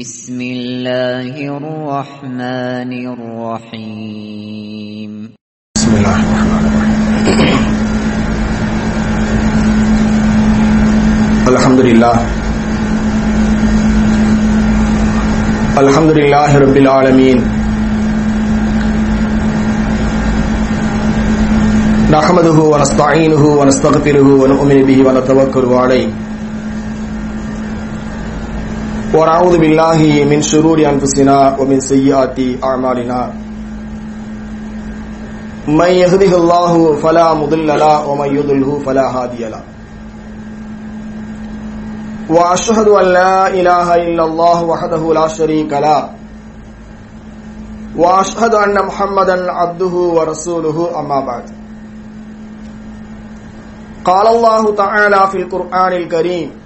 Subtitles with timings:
[0.00, 5.12] بسم الله الرحمن الرحيم.
[5.76, 7.60] بسم الله الرحمن الرحيم.
[11.48, 12.16] الحمد لله.
[15.78, 17.38] الحمد لله رب العالمين.
[22.10, 26.35] نحمده ونستعينه ونستغفره ونؤمن به ونتوكل عليه.
[29.14, 33.32] ونعوذ بالله من شرور انفسنا ومن سيئات اعمالنا.
[35.68, 39.62] من يهده الله فلا مضل له ومن يضله فلا هادي له.
[42.28, 46.10] واشهد ان لا اله الا الله وحده لا شريك له.
[47.96, 51.44] واشهد ان محمدا عبده ورسوله اما بعد.
[54.04, 56.65] قال الله تعالى في القران الكريم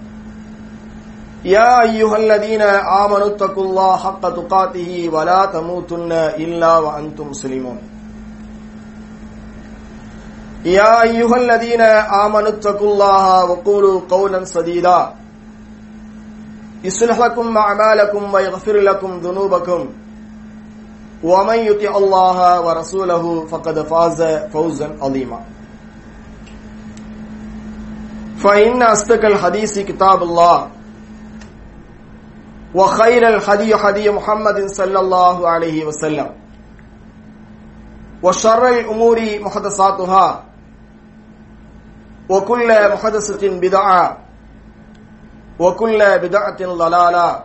[1.45, 7.77] يا أيها الذين آمنوا اتقوا الله حق تقاته ولا تموتن إلا وأنتم مسلمون.
[10.65, 11.81] يا أيها الذين
[12.25, 15.13] آمنوا اتقوا الله وقولوا قولا سديدا.
[16.83, 19.89] يصلح لكم أعمالكم ويغفر لكم ذنوبكم.
[21.23, 24.21] ومن يطع الله ورسوله فقد فاز
[24.53, 25.39] فوزا عظيما.
[28.37, 30.80] فإن أصدق الحديث كتاب الله.
[32.75, 36.29] وخير الحدي حدي محمد صلى الله عليه وسلم.
[38.23, 40.43] وشر الأمور محدثاتها.
[42.29, 44.17] وكل محدثة بدعة.
[45.59, 47.43] وكل بدعة ضلالة.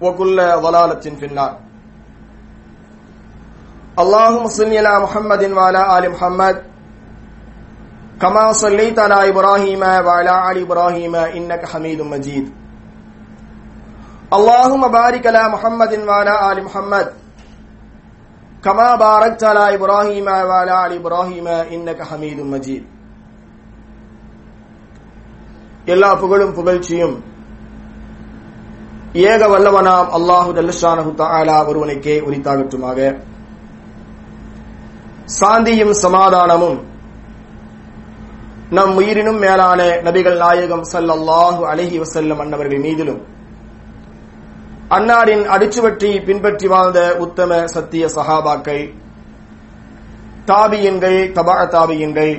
[0.00, 1.56] وكل ضلالة في النار.
[3.98, 6.62] اللهم صل على محمد وعلى آل محمد.
[8.20, 12.57] كما صليت على إبراهيم وعلى آل إبراهيم إنك حميد مجيد.
[14.31, 17.07] اللهم بارك على محمد وعلى آل محمد
[18.63, 22.83] كما باركت على إبراهيم وعلى آل إبراهيم إنك حميد مجيد
[25.87, 27.15] எல்லா புகழும் புகழ்ச்சியும்
[29.23, 32.99] ஏக வல்லவனாம் அல்லாஹு தல்லஷானஹு தஆலா ஒருவனுக்கே உரித்தாகட்டுமாக
[35.37, 36.79] சாந்தியும் சமாதானமும்
[38.77, 43.21] நம் உயிரினும் மேலான நபிகள் நாயகம் ஸல்லல்லாஹு அலைஹி வஸல்லம் அன்னவர்கள் மீதிலும்
[44.88, 48.84] அன்னாரின் அடிச்சுவற்றி பின்பற்றி வாழ்ந்த உத்தம சத்திய சஹாபாக்கள்
[50.46, 52.32] தாபியன்கள் தபா தாபியன்கள்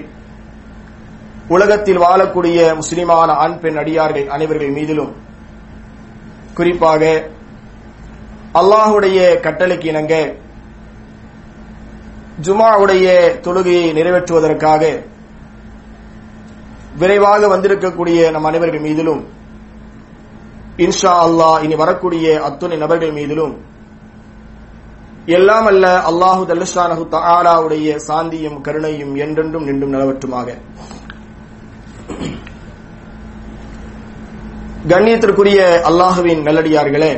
[1.49, 5.13] உலகத்தில் வாழக்கூடிய முஸ்லிமான ஆண் பெண் அடியார்கள் அனைவர்கள் மீதிலும்
[6.53, 7.03] குறிப்பாக
[8.53, 10.15] அல்லாஹுடைய கட்டளைக்கு இணங்க
[12.41, 13.07] ஜுமாவுடைய
[13.41, 14.83] தொழுகையை நிறைவேற்றுவதற்காக
[16.95, 19.21] விரைவாக வந்திருக்கக்கூடிய நம் அனைவர்கள் மீதிலும்
[20.85, 23.55] இன்ஷா அல்லாஹ் இனி வரக்கூடிய அத்துணை நபர்கள் மீதிலும்
[25.37, 30.47] எல்லாம் அல்ல அல்லாஹு தல்லஷானஹு தாலாவுடைய சாந்தியும் கருணையும் என்றென்றும் நின்றும் நிலவற்றுமாக.
[34.91, 37.11] கண்ணியத்திற்குரிய அல்லாஹுவின் நல்லடியார்களே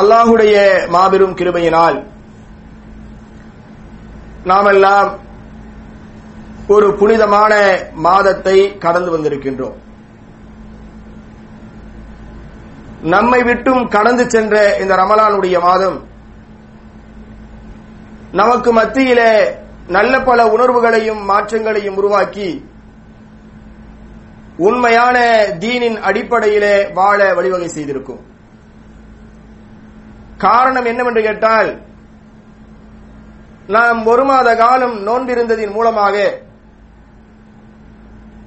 [0.00, 0.54] அல்லாஹுடைய
[0.94, 1.98] மாபெரும் கிருபையினால்
[4.50, 5.10] நாமெல்லாம்
[6.74, 7.52] ஒரு புனிதமான
[8.06, 9.76] மாதத்தை கடந்து வந்திருக்கின்றோம்.
[13.02, 16.06] நம்மை விட்டும் கடந்து சென்ற இந்த ரமலானுடைய மாதம்
[18.32, 22.64] நமக்கு மத்தியிலே நல்ல பல உணர்வுகளையும் மாற்றங்களையும் உருவாக்கி
[24.56, 28.26] உண்மையான தீனின் அடிப்படையிலே வாழ வழிவகை செய்திருக்கும்.
[30.38, 31.80] காரணம் என்னவென்று கேட்டால்
[33.66, 36.42] நாம் ஒரு மாத காலம் நோன்பிருந்ததின் மூலமாக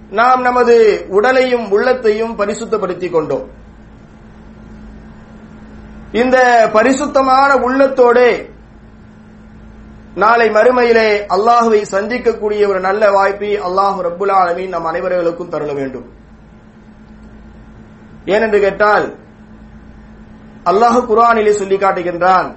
[0.09, 3.59] நாம் நமது உடலையும் உள்ளத்தையும் பரிசுத்தப்படுத்திக் கொண்டோம்.
[6.13, 6.37] இந்த
[6.73, 8.27] பரிசுத்தமான உள்ளத்தோடு
[10.15, 16.07] நாளை மறுமையிலே அல்லாஹுவை சந்திக்கக்கூடிய ஒரு நல்ல வாய்ப்பை அல்லாஹு ரப்புல் ஆலமீன் நம் அனைவர்களுக்கும் தருள வேண்டும்.
[18.25, 19.05] ஏனென்று கேட்டால்
[20.65, 22.49] அல்லாஹு குரானிலே சொல்லி காட்டுகின்றான்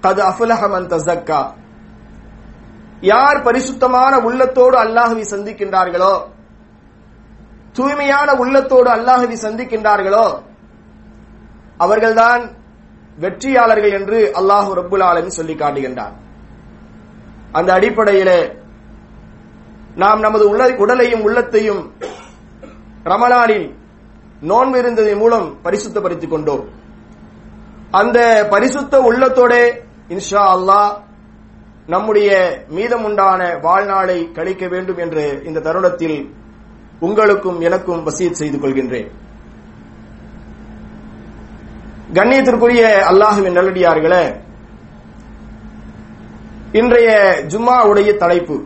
[0.00, 1.42] கது அஃபுலஹமன் தசக்கா
[3.02, 6.14] யார் பரிசுத்தமான உள்ளத்தோடு அல்லாஹுவை சந்திக்கின்றார்களோ
[7.76, 10.26] தூய்மையான உள்ளத்தோடு அல்லாஹுவை சந்திக்கின்றார்களோ
[11.76, 12.56] அவர்கள்தான்
[13.20, 16.12] வெற்றியாளர்கள் என்று அல்லாஹு ரப்புல் ஆலமின் சொல்லி காட்டுகின்றார்
[17.52, 18.52] அந்த அடிப்படையிலே
[19.94, 21.92] நாம் நமது உள்ள- உடலையும் உள்ளத்தையும்
[23.04, 23.74] ரமலானில்
[24.40, 26.68] நோன்பு இருந்ததன் மூலம் பரிசுத்தப்படுத்திக் கொண்டோம்.
[27.90, 30.92] அந்த பரிசுத்த உள்ளத்தோட இன்ஷா அல்லாஹ்
[31.86, 36.34] நம்முடைய மீதமுண்டான வாழ்நாளை கழிக்க வேண்டும் என்று இந்த தருணத்தில்
[37.00, 39.10] உங்களுக்கும் எனக்கும் வசியத் செய்து கொள்கின்றேன்.
[42.14, 44.24] கண்ணியத்திற்குரிய அல்லாஹுவின் நல்லடியார்களே
[46.72, 47.10] இன்றைய
[47.46, 48.56] ஜும்மாவுடைய தலைப்பு.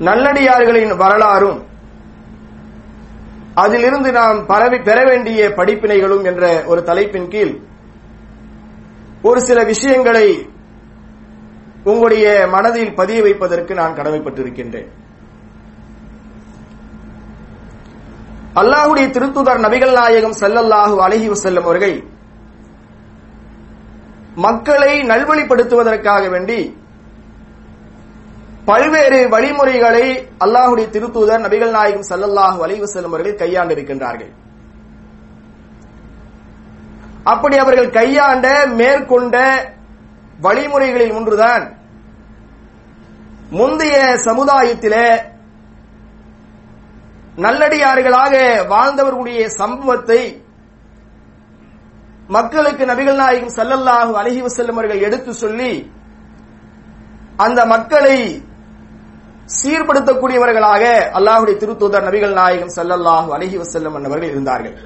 [0.00, 1.58] நல்லடியார்களின் வரலாறும்
[3.54, 7.54] அதிலிருந்து நாம் பரவி பெற வேண்டிய படிப்பினைகளும் என்ற ஒரு தலைப்பின் கீழ்
[9.22, 10.48] ஒரு சில விஷயங்களை
[11.84, 14.90] உங்களுடைய மனதில் பதிய வைப்பதற்கு நான் கடமைப்பட்டிருக்கின்றேன்.
[18.60, 21.96] அல்லாஹுடைய திருத்துதர் நபிகள் நாயகம் செல்லல்லாஹு அலைஹி வஸல்லம் அவர்கள்
[24.36, 26.60] மக்களை நல்வழிப்படுத்துவதற்காக வேண்டி
[28.70, 30.06] பல்வேறு வழிமுறைகளை
[30.44, 34.32] அல்லாஹுடைய திருத்தூதர் நபிகள் நாயகம் ஸல்லல்லாஹு அலைஹி செல்லும் அவர்கள் கையாண்டிருக்கின்றார்கள்.
[37.32, 38.46] அப்படி அவர்கள் கையாண்ட
[38.80, 39.36] மேற்கொண்ட
[40.40, 41.64] வழிமுறைகளில் ஒன்றுதான்
[43.50, 43.96] முந்தைய
[44.28, 45.06] சமுதாயத்திலே
[47.38, 48.34] நல்லடியார்களாக
[48.68, 50.40] வாழ்ந்தவர்களுடைய சம்பவத்தை
[52.28, 55.90] மக்களுக்கு நபிகள் நாயகம் ஸல்லல்லாஹு அழகி வஸல்லம் அவர்கள் எடுத்து சொல்லி
[57.38, 58.42] அந்த மக்களை
[59.48, 60.82] சீர்படுத்தக்கூடியவர்களாக
[61.14, 64.76] அல்லாஹுடைய திருத்தூதர் நபிகள் நாயகம் ஸல்லல்லாஹு அழகி செல்லும் அவர்கள் இருந்தார்கள்.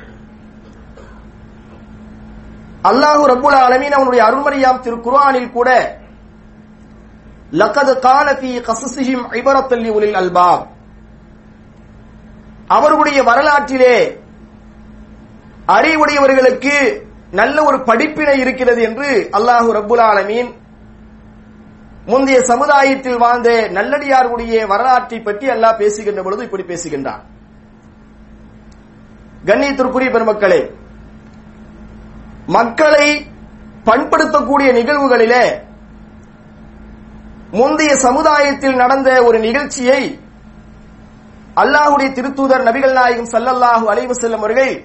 [2.84, 5.70] அல்லாஹு ரபுல் அலமீன் அவனுடைய அருள்மறையாம் திருக்குர்ஆனில் கூட
[7.52, 9.24] லக்கது காலத்தி ஃபீ கஸஸிஹிம்
[9.90, 10.77] உலில் அல்பாப்
[12.68, 13.96] அவருடைய வரலாற்றிலே
[15.66, 16.74] அறிவுடையவர்களுக்கு
[17.30, 20.50] நல்ல ஒரு படிப்பினை இருக்கிறது என்று அல்லாஹு ரப்புல் ஆலமீன்
[22.06, 27.22] முந்தைய சமுதாயத்தில் வாழ்ந்த நல்லடியாருடைய வரலாற்றை பற்றி அல்லாஹ் பேசுகின்ற பொழுது இப்படி பேசுகின்றான்.
[29.46, 30.60] கண்ணியத்திற்குரிய பெருமக்களே
[32.46, 33.08] மக்களை
[33.84, 35.44] பண்படுத்தக்கூடிய நிகழ்வுகளிலே
[37.50, 40.00] முந்தைய சமுதாயத்தில் நடந்த ஒரு நிகழ்ச்சியை
[41.60, 44.84] அல்லாஹுடைய திருத்தூதர் நபிகள் நாயகம் சல்லல்லாஹு அலைவு செல்லும் அவர்கள்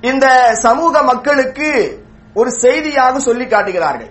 [0.00, 1.70] இந்த சமூக மக்களுக்கு
[2.34, 4.10] ஒரு செய்தியாக சொல்லி காட்டுகிறார்கள்.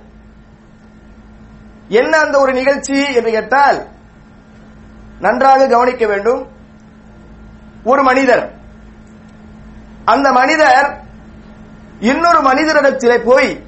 [1.87, 3.87] என்ன அந்த ஒரு நிகழ்ச்சி என்று கேட்டால்
[5.19, 6.41] நன்றாக கவனிக்க வேண்டும்.
[7.83, 8.45] ஒரு மனிதர்.
[10.05, 11.01] அந்த மனிதர்
[11.99, 13.65] இன்னொரு மனிதரிடத்திலே போய்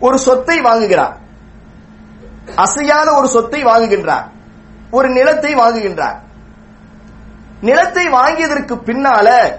[0.00, 1.14] ஒரு சொத்தை வாங்குகிறார்.
[2.56, 4.26] அசையாத ஒரு சொத்தை வாங்குகின்றார்.
[4.90, 6.18] ஒரு நிலத்தை வாங்குகின்றார்.
[7.64, 9.52] நிலத்தை வாங்கியதற்கு பின்னால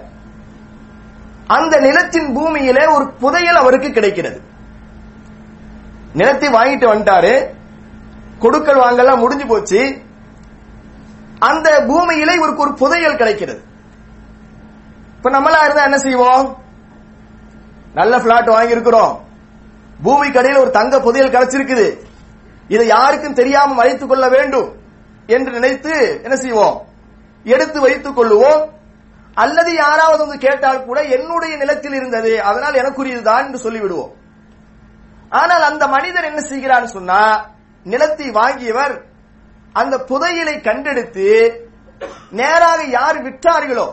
[1.48, 4.42] அந்த நிலத்தின் பூமியிலே ஒரு புதையல் அவருக்கு கிடைக்கிறது.
[6.14, 7.48] நிலத்தை வாங்கிட்டு வந்துட்டாரு.
[8.40, 10.02] கொடுக்கல் வாங்கலாம் முடிஞ்சு போச்சு.
[11.40, 13.62] அந்த பூமியிலே இவருக்கு ஒரு புதையல் கிடைக்கிறது.
[15.16, 16.58] இப்ப நம்மளா இருந்தா என்ன செய்வோம்?
[17.94, 19.24] நல்ல பிளாட் வாங்கி இருக்கிறோம்
[20.04, 21.98] பூமி கடையில் ஒரு தங்க புதையல் கிடைச்சிருக்குது.
[22.68, 24.76] இதை யாருக்கும் தெரியாம மறைத்துக் கொள்ள வேண்டும்
[25.28, 26.94] என்று நினைத்து என்ன செய்வோம்?
[27.54, 28.64] எடுத்து வைத்துக் கொள்ளுவோம்.
[29.44, 34.14] அல்லது யாராவது வந்து கேட்டால் கூட என்னுடைய நிலத்தில் இருந்தது அதனால் எனக்குரியதுதான் என்று சொல்லிவிடுவோம்.
[35.40, 37.22] ஆனால் அந்த மனிதர் என்ன செய்கிறார் சொன்னா
[37.86, 38.96] நிலத்தை வாங்கியவர்
[39.82, 41.30] அந்த புதையலை கண்டெடுத்து
[42.40, 43.88] நேராக யார் விற்றார்களோ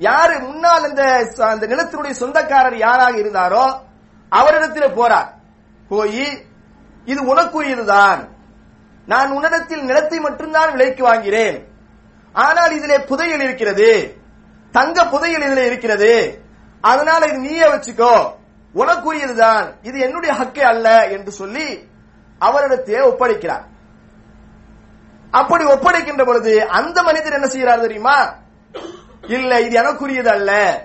[0.00, 1.02] யாரு முன்னால் அந்த
[1.52, 3.64] அந்த நிலத்தினுடைய சொந்தக்காரர் யாராக இருந்தாரோ
[4.32, 5.28] அவரிடத்தில் போறார்.
[5.90, 6.24] போய்
[7.12, 8.20] இது உனக்குரியதுதான்.
[9.12, 11.58] நான் உன்னிடத்தில் நிலத்தை மட்டும்தான் விலைக்கு வாங்கிறேன்.
[12.32, 14.16] ஆனால் இதிலே புதையல் இருக்கிறது.
[14.70, 16.42] தங்க புதையல் இதில் இருக்கிறது.
[16.80, 18.34] அதனால இது நீயே வச்சுக்கோ.
[18.74, 19.74] உனக்குரியதுதான்.
[19.82, 21.88] இது என்னுடைய ஹக்கே அல்ல என்று சொல்லி
[22.40, 23.64] அவரிடத்தே ஒப்படைக்கிறார்.
[25.30, 28.34] அப்படி ஒப்படைக்கின்ற பொழுது அந்த மனிதர் என்ன செய்யறார் தெரியுமா?
[29.28, 30.82] இல்ல இது எனக்குரியது அல்ல.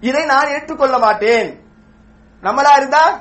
[0.00, 1.60] இதை நான் ஏற்றுக்கொள்ள மாட்டேன்.
[2.42, 3.20] நம்மளா இருந்தா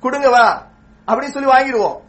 [0.00, 0.66] கொடுங்க வா.
[1.04, 2.00] அப்படி சொல்லி வாங்கிடுவோம்.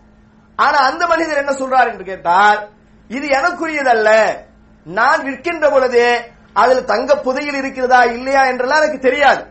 [0.56, 2.70] ஆனா அந்த மனிதர் என்ன சொல்றார் என்று கேட்டால்
[3.14, 4.38] இது எனக்குரியதல்ல.
[4.84, 9.46] நான் விற்கின்ற பொழுது அதில் தங்க புதையில் இருக்கிறதா இல்லையா என்றெல்லாம் எனக்கு தெரியாது.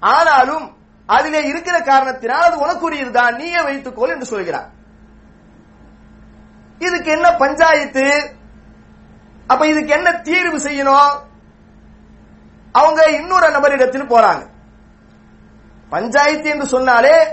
[0.00, 0.76] ஆனாலும்
[1.06, 4.68] அதிலே இருக்கிற காரணத்தினால் அது உனக்குரியதுதான் நீயே வைத்துக்கோள் என்று சொல்கிறார்.
[6.78, 8.34] இதுக்கு என்ன பஞ்சாயத்து?
[9.46, 11.10] அப்ப இதுக்கு என்ன தீர்வு செய்யணும்?
[12.72, 14.46] அவங்க இன்னொரு நபரிடத்தில் போறாங்க.
[15.88, 17.26] பஞ்சாயத்து என்று சொன்னாலே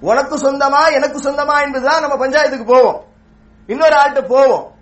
[0.00, 3.04] உனக்கு சொந்தமா எனக்கு சொந்தமா என்பதுதான் நம்ம பஞ்சாயத்துக்கு போவோம்.
[3.66, 4.77] இன்னொரு ஆள்கிட்ட போவோம்.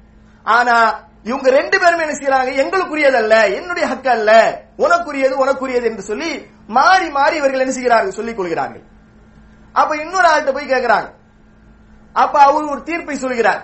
[0.47, 0.75] ஆனா
[1.23, 2.51] இவங்க ரெண்டு பேரும் என்ன செய்யறாங்க?
[2.63, 4.31] எங்களுக்குரியது அல்ல என்னுடைய ஹக்கு அல்ல
[4.79, 6.31] உனக்குரியது உனக்குரியது என்று சொல்லி
[6.67, 8.19] மாறி மாறி இவர்கள் என்ன செய்கிறார்கள்?
[8.19, 8.85] சொல்லிக் கொள்கிறார்கள்.
[9.73, 11.09] அப்ப இன்னொரு ஆள்கிட்ட போய் கேட்கிறாங்க
[12.13, 13.63] அப்ப அவர் ஒரு தீர்ப்பை சொல்கிறார்.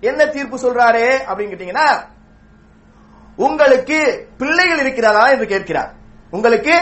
[0.00, 1.88] என்ன தீர்ப்பு சொல்றாரு அப்படின்னு கேட்டீங்கன்னா
[3.36, 5.92] உங்களுக்கு பிள்ளைகள் இருக்கிறதா என்று கேட்கிறார்.
[6.30, 6.74] உங்களுக்கு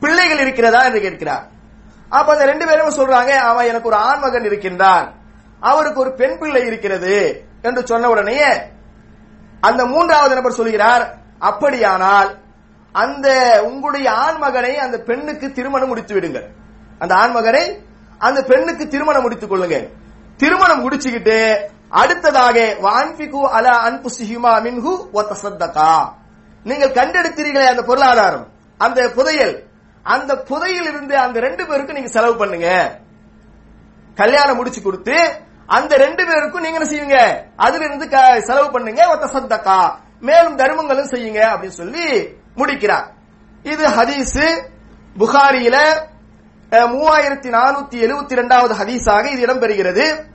[0.00, 1.44] பிள்ளைகள் இருக்கிறதா என்று கேட்கிறார்.
[2.08, 3.32] அப்ப அந்த ரெண்டு பேரும் சொல்றாங்க?
[3.50, 5.14] அவன் எனக்கு ஒரு ஆண்மகன் இருக்கின்றான்.
[5.60, 8.40] அவருக்கு ஒரு பெண் பிள்ளை இருக்கிறது என்று சொன்ன உடனே
[9.68, 11.04] அந்த மூன்றாவது நபர் சொல்கிறார்
[11.48, 12.30] அப்படியானால்
[12.94, 13.28] அந்த
[13.68, 16.46] உங்களுடைய ஆண்மகனை அந்த பெண்ணுக்கு திருமணம் முடித்து விடுங்கள்.
[17.02, 17.64] அந்த ஆண்மகனை
[18.26, 19.78] அந்த பெண்ணுக்கு திருமணம் முடித்துக் கொள்ளுங்க
[20.42, 21.38] திருமணம் முடிச்சுக்கிட்டு
[22.00, 25.92] அடுத்ததாக வான்பிகு அல அன்புசிஹிமா மின்ஹு ஒத்தசத்தகா
[26.68, 28.46] நீங்கள் கண்டெடுத்தீர்களே அந்த பொருளாதாரம்
[28.80, 29.54] அந்த புதையல்.
[30.14, 32.68] அந்த புதையில் இருந்து அந்த ரெண்டு பேருக்கும் நீங்க செலவு பண்ணுங்க.
[34.20, 35.16] கல்யாணம் முடிச்சு கொடுத்து
[35.68, 39.08] அந்த ரெண்டு பேருக்கும் நீங்க என்ன செய்வீங்க அதுல இருந்து க- செலவு பண்ணுங்க.
[39.08, 43.12] ஒத்த சத்தக்கா மேலும் தர்மங்களும் செய்யுங்க அப்படின்னு சொல்லி முடிக்கிறார்.
[43.64, 44.64] இது ஹதீஸ்
[45.18, 45.76] புகாரியில
[46.72, 50.26] மூவாயிரத்தி நானூத்தி எழுபத்தி ரெண்டாவது ஹதீஸாக இது இடம்பெறுகிறது.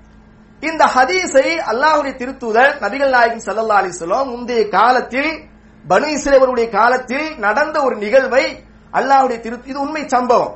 [0.61, 5.49] இந்த ஹதீஸை அல்லாஹுடைய திருத்தூதர் நபிகள் நாயகம் சல்லா அலைஹி முந்தைய காலத்தில்
[5.89, 10.55] பனு இஸ்ரேலருடைய காலத்தில் நடந்த ஒரு நிகழ்வை அல்லாஹுடைய திரு இது உண்மை சம்பவம்.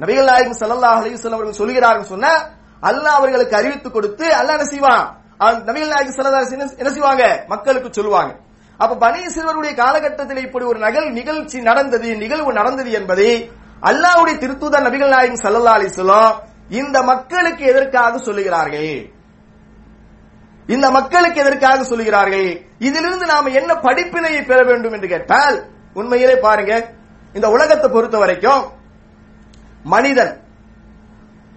[0.00, 5.04] நபிகள் நாயகம் சல்லா அலைஹி வஸல்லம் அவர்கள் சொல்கிறார்கள் சொன்ன அல்லாஹ் அவர்களுக்கு அறிவித்து கொடுத்து அல்லாஹ் என்ன செய்வான்?
[5.68, 7.24] நபிகள் நாயகம் ஸல்லல்லாஹு என்ன செய்வாங்க?
[7.52, 8.32] மக்களுக்கு சொல்லுவாங்க.
[8.80, 13.30] அப்ப பனி சிறுவருடைய காலகட்டத்தில் இப்படி ஒரு நகல் நிகழ்ச்சி நடந்தது நிகழ்வு நடந்தது என்பதை
[13.90, 16.34] அல்லாவுடைய திருத்துதர் நபிகள் நாயகம் சல்லா அலிஸ்லாம்
[16.80, 18.92] இந்த மக்களுக்கு எதற்காக சொல்லுகிறார்கள்?
[20.74, 22.48] இந்த மக்களுக்கு எதற்காக சொல்லுகிறார்கள்?
[22.88, 25.56] இதிலிருந்து நாம என்ன படிப்பினையை பெற வேண்டும் என்று கேட்டால்
[25.98, 26.72] உண்மையிலே பாருங்க
[27.34, 28.64] இந்த உலகத்தை பொறுத்த வரைக்கும்
[29.94, 30.34] மனிதன்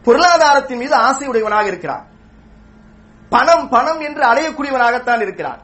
[0.04, 2.06] பொருளாதாரத்தின் மீது ஆசை உடையவனாக இருக்கிறான்.
[3.30, 5.62] பணம் பணம் என்று அடையக்கூடியவனாகத்தான் இருக்கிறான்.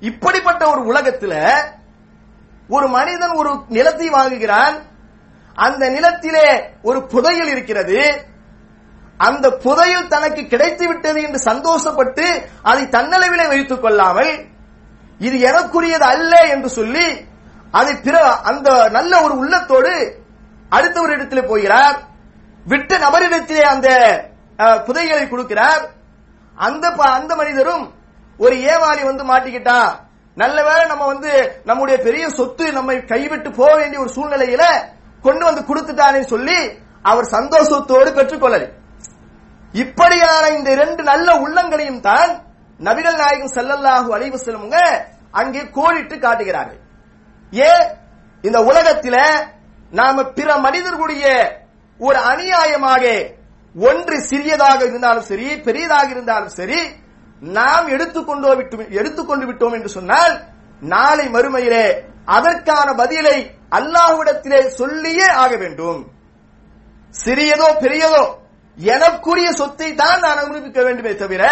[0.00, 1.54] இப்படிப்பட்ட ஒரு உலகத்துல
[2.68, 4.76] ஒரு மனிதன் ஒரு நிலத்தை வாங்குகிறான்.
[5.54, 6.48] அந்த நிலத்திலே
[6.82, 8.26] ஒரு புதையல் இருக்கிறது.
[9.18, 14.44] அந்த புதையல் தனக்கு கிடைத்து விட்டது என்று சந்தோஷப்பட்டு அதை தன்னளவிலே வைத்துக் கொள்ளாமல்
[15.18, 17.26] இது எனக்குரியது அல்ல என்று சொல்லி
[17.70, 20.24] அதை பிற அந்த நல்ல ஒரு உள்ளத்தோடு
[20.68, 22.14] அடுத்த ஒரு இடத்திலே போகிறார்.
[22.66, 23.88] விட்ட நபரிடத்திலே அந்த
[24.58, 25.82] புதைகளை கொடுக்கிறார்.
[26.54, 27.94] அந்த ப- அந்த மனிதரும்
[28.38, 29.90] ஒரு ஏமாளி வந்து மாட்டிக்கிட்டான்
[30.34, 34.64] நல்ல வேளை நம்ம வந்து நம்முடைய பெரிய சொத்து நம்மை கைவிட்டு போக வேண்டிய ஒரு சூழ்நிலையில
[35.22, 36.58] கொண்டு வந்து கொடுத்துட்டானே சொல்லி
[37.02, 38.68] அவர் சந்தோஷத்தோடு பெற்றுக்கொள்ளலை.
[39.72, 42.30] இப்படியான இந்த இரண்டு நல்ல உள்ளங்களையும் தான்
[42.80, 44.76] நபிகள் நாயகம் செல்லல்லாஹு அலைஹி செல்லுங்க
[45.30, 46.80] அங்கே கோடிட்டு காட்டுகிறார்கள்.
[47.54, 47.70] ஏ
[48.42, 49.16] இந்த உலகத்தில
[49.90, 51.26] நாம பிற மனிதர்களுடைய
[52.00, 53.04] ஒரு அநியாயமாக
[53.74, 56.78] ஒன்று சிறியதாக இருந்தாலும் சரி பெரியதாக இருந்தாலும் சரி
[57.42, 60.34] நாம் எடுத்துக்கொண்டோ விட்டு எடுத்துக்கொண்டு விட்டோம் என்று சொன்னால்
[60.82, 61.86] நாளை மறுமையிலே
[62.26, 63.36] அதற்கான பதிலை
[63.70, 66.00] அல்லாஹ்விடத்திலே சொல்லியே ஆக வேண்டும்.
[67.14, 68.24] சிறியதோ பெரியதோ
[68.78, 71.42] எனக்குரிய சொத்தை தான் நான் அனுபவிக்க வேண்டுமே தவிர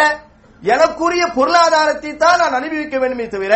[0.63, 3.55] எனக்குரிய பொருளாதாரத்தை தான் நான் அனுபவிக்க வேண்டுமே தவிர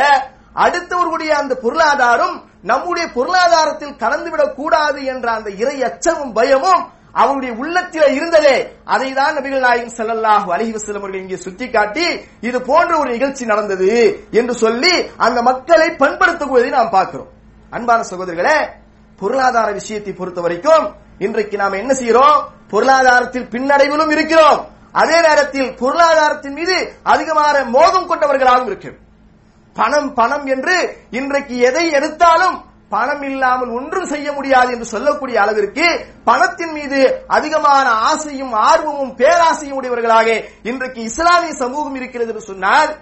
[0.56, 8.72] அடுத்தவர்களுடைய அந்த பொருளாதாரம் நம்முடைய பொருளாதாரத்தில் கலந்துவிடக் கூடாது என்ற அந்த இறை அச்சமும் பயமும் அவருடைய உள்ளத்தில் இருந்ததே.
[8.84, 14.54] அதை தான் நபிகள் நாயகம் ஸல்லல்லாஹு அலைஹி அவர்கள் இங்கே சுட்டிக்காட்டி இது போன்ற ஒரு நிகழ்ச்சி நடந்தது என்று
[14.54, 17.28] சொல்லி அந்த மக்களை பண்படுத்தக்கூடியதை நாம் பார்க்கிறோம்.
[17.70, 18.68] அன்பான சகோதரர்களே
[19.16, 24.68] பொருளாதார விஷயத்தை பொறுத்த வரைக்கும் இன்றைக்கு நாம் என்ன செய்யறோம் பொருளாதாரத்தில் பின்னடைவிலும் இருக்கிறோம்.
[24.92, 29.06] அதே நேரத்தில் பொருளாதாரத்தின் மீது அதிகமான மோகம் கொண்டவர்களாகவும் இருக்கிறோம்.
[29.78, 30.76] பணம் பணம் என்று
[31.12, 32.56] இன்றைக்கு எதை எடுத்தாலும்
[32.92, 35.86] பணம் இல்லாமல் ஒன்றும் செய்ய முடியாது என்று சொல்லக்கூடிய அளவிற்கு
[36.28, 40.28] பணத்தின் மீது அதிகமான ஆசையும் ஆர்வமும் பேராசையும் உடையவர்களாக
[40.70, 42.92] இன்றைக்கு இஸ்லாமிய சமூகம் இருக்கிறது என்று சொன்னால்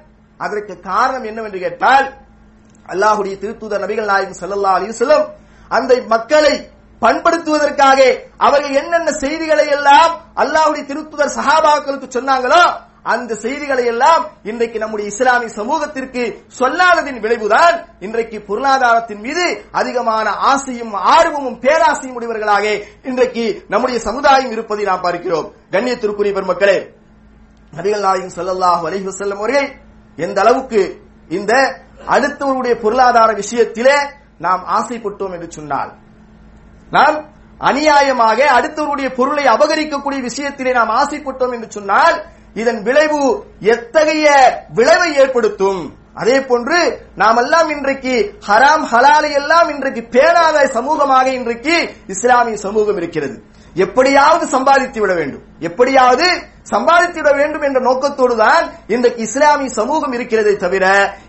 [0.41, 2.07] அதற்கு காரணம் என்னவென்று கேட்டால்
[2.87, 5.25] அல்லாஹுடைய திருத்தூதர் நபிகள் நாயகம் செல்லல்லா அலிசலம்
[5.71, 6.55] அந்த மக்களை
[7.03, 8.01] பண்படுத்துவதற்காக
[8.39, 12.63] அவர்கள் என்னென்ன செய்திகளை எல்லாம் அல்லாஹுடைய திருத்துதர் சஹாபாக்களுக்கு சொன்னாங்களோ
[13.07, 16.23] அந்த செய்திகளை எல்லாம் இன்றைக்கு நம்முடைய இஸ்லாமிய சமூகத்திற்கு
[16.59, 22.65] சொல்லாததின் விளைவுதான் இன்றைக்கு பொருளாதாரத்தின் மீது அதிகமான ஆசையும் ஆர்வமும் பேராசையும் உடையவர்களாக
[23.05, 25.47] இன்றைக்கு நம்முடைய சமுதாயம் இருப்பதை நாம் பார்க்கிறோம்.
[25.75, 26.79] கண்ணியத்திற்குரிய பெருமக்களே
[27.73, 29.69] நபிகள் நாயகம் ஸல்லல்லாஹு அலைஹி செல்லும் அவர்கள்
[30.19, 30.83] எந்த அளவுக்கு
[31.31, 31.53] இந்த
[32.15, 33.97] அடுத்தவருடைய பொருளாதார விஷயத்திலே
[34.39, 35.91] நாம் ஆசைப்பட்டோம் என்று சொன்னால்
[36.93, 37.17] நாம்
[37.61, 42.17] அநியாயமாக அடுத்தவருடைய பொருளை அபகரிக்கக்கூடிய விஷயத்திலே நாம் ஆசைப்பட்டோம் என்று சொன்னால்
[42.61, 43.23] இதன் விளைவு
[43.75, 44.27] எத்தகைய
[44.79, 45.81] விளைவை ஏற்படுத்தும்?
[46.21, 46.79] அதே போன்று
[47.23, 48.15] நாமெல்லாம் இன்றைக்கு
[48.49, 51.75] ஹராம் ஹலாலை எல்லாம் இன்றைக்கு பேணாத சமூகமாக இன்றைக்கு
[52.15, 53.37] இஸ்லாமிய சமூகம் இருக்கிறது.
[53.85, 55.43] எப்படியாவது சம்பாதித்து விட வேண்டும்.
[55.69, 56.27] எப்படியாவது
[56.73, 60.85] சம்பாதித்து விட வேண்டும் என்ற நோக்கத்தோடு தான் இன்றைக்கு இஸ்லாமிய சமூகம் இருக்கிறதே தவிர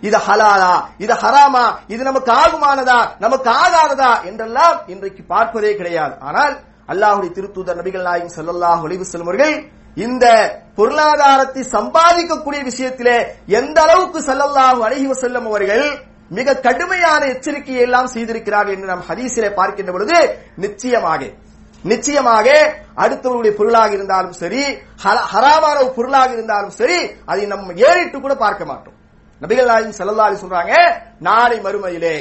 [0.08, 0.72] இது ஹலாலா
[1.04, 6.16] இது ஹராமா இது நமக்கு ஆகுமானதா நமக்கு ஆகாததா என்றெல்லாம் இன்றைக்கு பார்ப்பதே கிடையாது.
[6.28, 6.56] ஆனால்
[6.94, 10.26] அல்லாஹுடைய திருத்தூதர் நபிகள் நாயகம் செல்லல்லாஹ் ஒளிவு செல்வர்கள் அவர்கள் இந்த
[10.78, 13.16] பொருளாதாரத்தை சம்பாதிக்கக்கூடிய விஷயத்திலே
[13.60, 15.86] எந்த அளவுக்கு ஸல்லல்லாஹு அழகி செல்லும் அவர்கள்
[16.32, 20.18] மிக கடுமையான எச்சரிக்கையை எல்லாம் செய்திருக்கிறார்கள் என்று நாம் ஹதீசிலே பார்க்கின்ற பொழுது
[20.58, 21.22] நிச்சயமாக
[21.84, 22.48] நிச்சயமாக
[22.98, 24.62] அடுத்தவருடைய பொருளாக இருந்தாலும் சரி
[25.34, 28.96] ஹராமான பொருளாக இருந்தாலும் சரி அதை நம்ம ஏறிட்டு கூட பார்க்க மாட்டோம்.
[29.42, 30.74] நபிகள் நாயகம் சொல்றாங்க
[31.22, 32.16] நாளை மறுமையிலே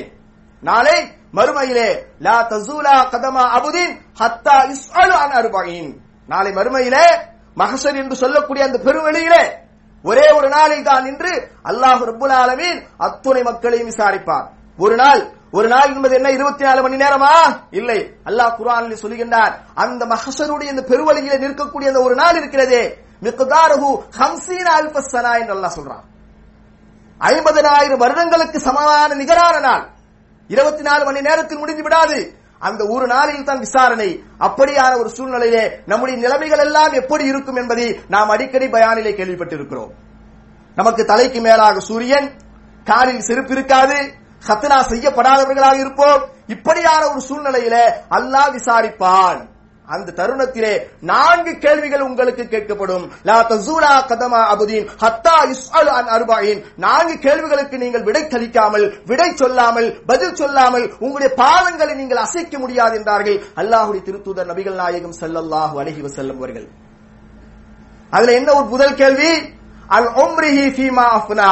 [0.63, 0.97] நாளை
[1.35, 1.89] மறுமையிலே
[2.21, 5.91] லா தசூலா கதமா அபுதீன் ஹத்தா இஸ்அலு அன் அருபாயின்
[6.29, 7.07] நாளை மறுமையிலே
[7.57, 9.45] மகசர் என்று சொல்லக்கூடிய அந்த பெருவெளியிலே
[10.03, 14.47] ஒரே ஒரு நாளில் தான் நின்று அல்லாஹ் ரபுல் ஆலமீன் அத்துணை மக்களையும் விசாரிப்பார்.
[14.79, 16.31] ஒரு நாள் ஒரு நாள் என்பது என்ன?
[16.31, 17.61] இருபத்தி நாலு மணி நேரமா?
[17.71, 18.15] இல்லை.
[18.25, 22.99] அல்லாஹ் குரானில் சொல்லுகின்றார் அந்த மகசருடைய இந்த பெருவழியிலே நிற்கக்கூடிய அந்த ஒரு நாள் இருக்கிறதே.
[23.23, 26.05] மிக்தாருஹு 50 அல்ஃப என்று அல்லாஹ் சொல்றான்.
[27.19, 29.89] ஐம்பதனாயிரம் வருடங்களுக்கு சமமான நிகரான நாள்.
[30.49, 32.45] இருபத்தி நாலு மணி நேரத்தில் முடிந்து விடாது.
[32.59, 34.23] அந்த ஒரு நாளில் தான் விசாரணை.
[34.39, 39.91] அப்படியான ஒரு சூழ்நிலையிலே நம்முடைய நிலைமைகள் எல்லாம் எப்படி இருக்கும் என்பதை நாம் அடிக்கடி பயானிலே கேள்விப்பட்டிருக்கிறோம்.
[40.75, 42.33] நமக்கு தலைக்கு மேலாக சூரியன்
[42.85, 43.95] காலில் செருப்பு இருக்காது
[44.47, 46.29] ஹத்னா செய்யப்படாதவர்களாக இருப்போம்.
[46.47, 47.77] இப்படியான ஒரு சூழ்நிலையில
[48.11, 49.47] அல்லாஹ் விசாரிப்பான்.
[49.95, 50.73] அந்த தருணத்திலே
[51.11, 53.05] நான்கு கேள்விகள் உங்களுக்கு கேட்கப்படும்.
[53.29, 56.61] லா தசூலா கதமா அபுதீன் ஹத்தா யுஸ்அலு அன் அருபாயின்.
[56.77, 63.39] நான்கு கேள்விகளுக்கு நீங்கள் விடை கழிக்காமல் விடை சொல்லாமல் பதில் சொல்லாமல் உங்களுடைய பாதங்களை நீங்கள் அசைக்க முடியாது என்றார்கள்.
[63.57, 66.67] அல்லாஹுடைய திருத்தூதர் நபிகள் நாயகம் ஸல்லல்லாஹு அலைஹி வஸல்லம் அவர்கள்.
[68.11, 69.31] அதுல என்ன ஒரு முதல் கேள்வி?
[69.97, 71.51] அல் ஒம்ரிஹி ஃபீமா அஃப்னா.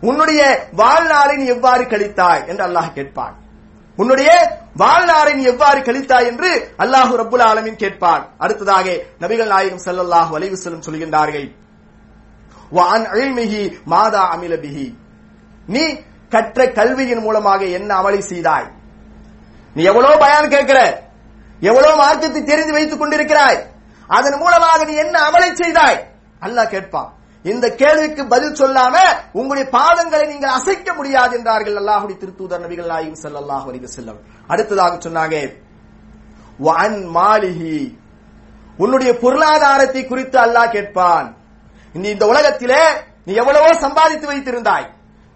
[0.00, 0.40] உன்னுடைய
[0.72, 2.44] வாழ்நாளை நீ எவ்வாறு கழித்தாய்?
[2.46, 3.34] என்று அல்லாஹ் கேட்பான்.
[4.00, 4.30] உன்னுடைய
[4.82, 6.50] வாழ்நாளை நீ எவ்வாறு கழித்தாய் என்று
[6.82, 8.24] அல்லாஹு ரபுல் ஆலமின் கேட்பான்.
[8.44, 8.86] அடுத்ததாக
[9.22, 11.46] நபிகள் நாயகம் செல்லல்லாஹு வலைவு செல்லும் சொல்கின்றார்கள்.
[13.92, 14.86] மாதா அமிலபிஹி
[15.74, 15.84] நீ
[16.34, 18.66] கற்ற கல்வியின் மூலமாக என்ன அமளி செய்தாய்?
[19.76, 20.80] நீ எவ்வளவு பயான் கேட்கிற?
[21.68, 23.60] எவ்வளவு மார்க்கத்தை தெரிந்து வைத்துக் கொண்டிருக்கிறாய்?
[24.16, 25.98] அதன் மூலமாக நீ என்ன அமலை செய்தாய்?
[26.46, 27.10] அல்லாஹ் கேட்பான்.
[27.52, 28.94] இந்த கேள்விக்கு பதில் சொல்லாம
[29.38, 34.18] உங்களுடைய பாதங்களை நீங்கள் அசைக்க முடியாது என்றார்கள் அல்லாஹுடைய திருத்தூதர் நபிகள் நாயகம் ஸல்லல்லாஹு அலைஹி வஸல்லம்.
[34.52, 35.36] அடுத்ததாக சொன்னாங்க
[36.66, 37.00] வஅன்
[38.82, 41.28] உன்னுடைய பொருளாதாரத்தை குறித்து அல்லாஹ் கேட்பான்.
[41.94, 42.82] நீ இந்த உலகத்திலே
[43.26, 44.86] நீ எவ்வளவோ சம்பாதித்து வைத்திருந்தாய்.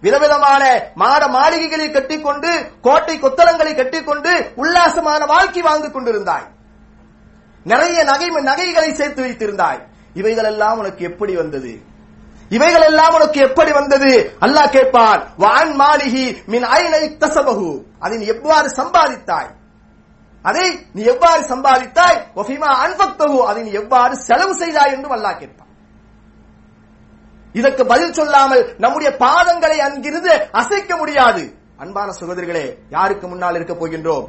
[0.02, 0.62] விதவிதமான
[1.02, 2.50] மாட மாளிகைகளை கட்டிக்கொண்டு
[2.86, 6.46] கோட்டை கொத்தளங்களை கட்டிக்கொண்டு உல்லாசமான வாழ்க்கை வாழ்ந்து கொண்டிருந்தாய்.
[7.66, 9.80] நிறைய நகை நகைகளை சேர்த்து வைத்திருந்தாய்.
[10.20, 11.72] இவைகள் எல்லாம் உனக்கு எப்படி வந்தது?
[12.50, 14.10] இவைகள் எல்லாம் உனக்கு எப்படி வந்தது?
[14.40, 19.50] அல்லாஹ் கேட்பான் வான் மாளிகி மின் ஐனை தசபகு அதை நீ எவ்வாறு சம்பாதித்தாய்?
[20.44, 22.18] அதை நீ எவ்வாறு சம்பாதித்தாய்?
[22.36, 25.70] ஒஃபிமா அன்பக்தகு அதை நீ எவ்வாறு செலவு செய்தாய் என்றும் அல்லாஹ் கேட்பான்.
[27.52, 31.42] இதற்கு பதில் சொல்லாமல் நம்முடைய பாதங்களை அங்கிருந்து அசைக்க முடியாது.
[31.76, 34.26] அன்பான சகோதரிகளே யாருக்கு முன்னால் இருக்க போகின்றோம்?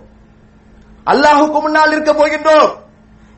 [1.05, 2.71] அல்லாஹுக்கு முன்னால் இருக்க போகின்றோம்?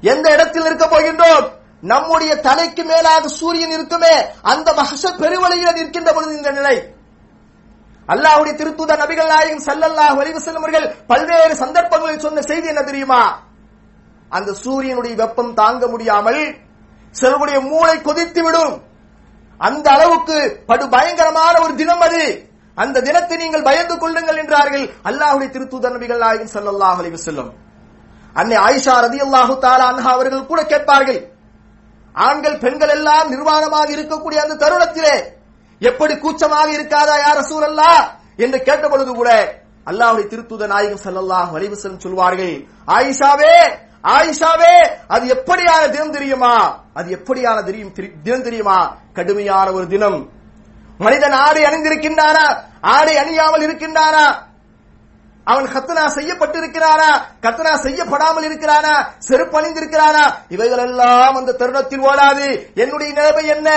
[0.01, 1.45] எந்த இடத்தில் இருக்க போகின்றோம்?
[1.83, 4.15] நம்முடைய தலைக்கு மேலாக சூரியன் இருக்குமே
[4.51, 6.75] அந்த மகச பெருவழியில் நிற்கின்ற பொழுது இந்த நிலை.
[8.09, 13.21] அல்லாஹுடைய திருத்துத நபிகள் நாயகம் சல்லல்லாஹ் அலைஹி வஸல்லம் அவர்கள் பல்வேறு சந்தர்ப்பங்களில் சொன்ன செய்தி என்ன தெரியுமா?
[14.31, 16.41] அந்த சூரியனுடைய வெப்பம் தாங்க முடியாமல்
[17.15, 18.75] சிலருடைய மூளை கொதித்து விடும்.
[19.59, 20.37] அந்த அளவுக்கு
[20.69, 22.23] படு பயங்கரமான ஒரு தினம் அது.
[22.77, 27.49] அந்த தினத்தை நீங்கள் பயந்து கொள்ளுங்கள் என்றார்கள் அல்லாஹுடைய திருத்துத நபிகள் நாயகம் சல்லல்லாஹ் அலைஹி
[28.39, 31.19] அன்னை ஆயிஷா ரதி அல்லாஹு தாலா அன்ஹா அவர்கள் கூட கேட்பார்கள்
[32.15, 35.15] ஆண்கள் பெண்கள் எல்லாம் நிர்வாணமாக இருக்கக்கூடிய அந்த தருணத்திலே
[35.81, 37.91] எப்படி கூச்சமாக இருக்காதா யார் ரசூலல்லா
[38.37, 39.29] என்று கேட்ட பொழுது கூட
[39.87, 42.55] அல்லாஹ்வுடைய திருத்துத நாயகம் ஸல்லல்லாஹு வலிவசன் சொல்வார்கள்
[42.87, 43.55] ஆயிஷாவே
[44.03, 44.75] ஆயிஷாவே
[45.07, 46.81] அது எப்படியான தினம் தெரியுமா?
[46.93, 48.97] அது எப்படியான தெரியும் திரி- தினம் தெரியுமா?
[49.13, 50.29] கடுமையான ஒரு தினம்.
[50.97, 52.45] மனிதன் ஆடை அணிந்திருக்கின்றானா?
[52.81, 54.25] ஆடை அணியாமல் இருக்கின்றானா?
[55.47, 57.09] அவன் கத்தனா செய்யப்பட்டிருக்கிறானா?
[57.45, 58.95] கத்தனா செய்யப்படாமல் இருக்கிறானா?
[59.27, 60.23] செருப்பணிந்திருக்கிறானா?
[60.55, 62.47] இவைகள் எல்லாம் அந்த தருணத்தில் ஓடாது.
[62.83, 63.69] என்னுடைய நிலைமை என்ன?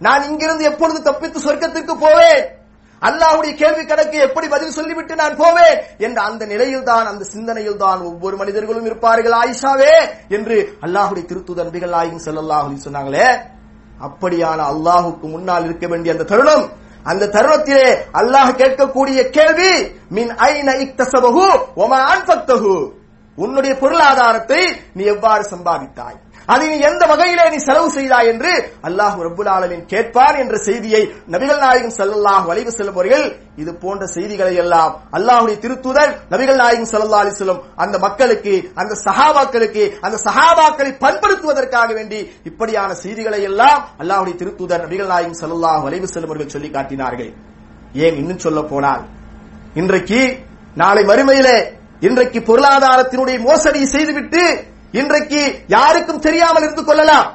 [0.00, 2.42] நான் இங்கிருந்து எப்பொழுது தப்பித்து சொர்க்கத்திற்கு போவேன்?
[3.02, 5.74] அல்லாஹுடைய கேள்வி கணக்கு எப்படி பதில் சொல்லிவிட்டு நான் போவேன்?
[6.06, 9.36] என்ற அந்த நிலையில் தான் அந்த சிந்தனையில் தான் ஒவ்வொரு மனிதர்களும் இருப்பார்கள்.
[9.40, 9.94] ஆயிஷாவே
[10.36, 10.56] என்று
[10.86, 13.26] அல்லாஹுடைய திருத்துதர் நபிகள் ஆயும் ஸல்லல்லாஹு சொன்னாங்களே
[14.06, 16.64] அப்படியான அல்லாஹுக்கு முன்னால் இருக்க வேண்டிய அந்த தருணம்
[17.04, 19.72] அந்த தருணத்திலே அல்லாஹ் கேட்கக்கூடிய கேள்வி
[20.10, 22.74] மின் ஐன இக்தசபகு வமா அன்ஃபக்தஹு
[23.38, 24.62] உன்னுடைய பொருளாதாரத்தை
[24.92, 26.18] நீ எவ்வாறு சம்பாதித்தாய்?
[26.48, 28.52] அதை நீ எந்த வகையிலே நீ செலவு செய்தாய் என்று
[28.88, 31.02] அல்லாஹ் ரபுல் ஆலமின் கேட்பார் என்ற செய்தியை
[31.34, 33.26] நபிகள் நாயகம் ஸல்லல்லாஹு வலிவு செல்லும் அவர்கள்
[33.62, 40.16] இது போன்ற செய்திகளை எல்லாம் அல்லாஹுடைய திருத்துதர் நபிகள் நாயகம் ஸல்லல்லாஹு அலைஹி அந்த மக்களுக்கு அந்த சஹாபாக்களுக்கு அந்த
[40.26, 46.70] சஹாபாக்களை பண்படுத்துவதற்காக வேண்டி இப்படியான செய்திகளை எல்லாம் அல்லாஹுடைய திருத்துதர் நபிகள் நாயகம் ஸல்லல்லாஹு வலிவு செல்லும் அவர்கள் சொல்லி
[46.76, 47.30] காட்டினார்கள்.
[48.04, 49.02] ஏன் இன்னும் சொல்ல போனால்
[49.74, 50.20] இன்றைக்கு
[50.76, 51.58] நாளை மறுமையிலே
[52.02, 54.42] இன்றைக்கு பொருளாதாரத்தினுடைய மோசடியை செய்துவிட்டு
[55.00, 57.28] இன்றைக்கு யாருக்கும் தெரியாமல் இருந்து கொள்ளலாம்.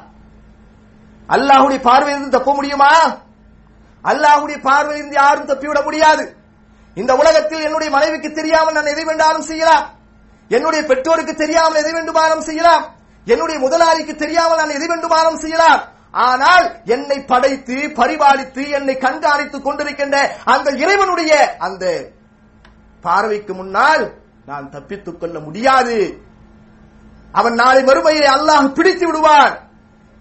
[1.28, 2.92] அல்லாஹுடைய பார்வையிலிருந்து தப்ப முடியுமா?
[4.04, 6.24] அல்லாஹுடைய பார்வையிலிருந்து யாரும் தப்பிவிட முடியாது.
[6.96, 9.84] இந்த உலகத்தில் என்னுடைய மனைவிக்கு தெரியாமல் நான் எதை வேண்டாலும் செய்யலாம்.
[10.50, 12.84] என்னுடைய பெற்றோருக்கு தெரியாமல் எதை வேண்டுமானாலும் செய்யலாம்.
[13.26, 15.82] என்னுடைய முதலாளிக்கு தெரியாமல் நான் எதை வேண்டுமானாலும் செய்யலாம்.
[16.12, 20.16] ஆனால் என்னை படைத்து பரிபாலித்து என்னை கண்காணித்துக் கொண்டிருக்கின்ற
[20.54, 21.32] அந்த இறைவனுடைய
[21.66, 21.84] அந்த
[23.04, 24.02] பார்வைக்கு முன்னால்
[24.46, 25.98] நான் தப்பித்துக் கொள்ள முடியாது.
[27.38, 29.54] அவன் நாளை மறுமையை அல்லாஹ் பிடித்து விடுவான்.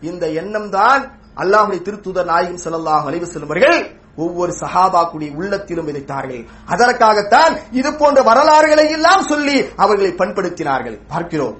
[0.10, 1.02] இந்த எண்ணம் தான்
[1.42, 3.80] அல்லாஹுடைய திருத்துதர் நாயகம் ஸல்லல்லாஹு அலைஹி செல்வர்கள் அவர்கள்
[4.24, 6.42] ஒவ்வொரு சஹாபாக்குடைய உள்ளத்திலும் விதைத்தார்கள்.
[6.74, 10.98] அதற்காகத்தான் இது போன்ற வரலாறுகளை எல்லாம் சொல்லி அவர்களை பண்படுத்தினார்கள்.
[11.12, 11.56] பார்க்கிறோம்.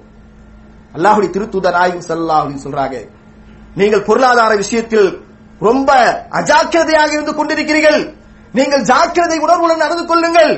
[0.96, 2.96] அல்லாஹுடைய திருத்துதர் நாயகம் ஸல்லல்லாஹு சொல்றாங்க.
[3.80, 5.08] நீங்கள் பொருளாதார விஷயத்தில்
[5.68, 5.90] ரொம்ப
[6.38, 8.00] அஜாக்கிரதையாக இருந்து கொண்டிருக்கிறீர்கள்.
[8.58, 10.54] நீங்கள் ஜாக்கிரதை உணர்வுடன் நடந்து கொள்ளுங்கள்.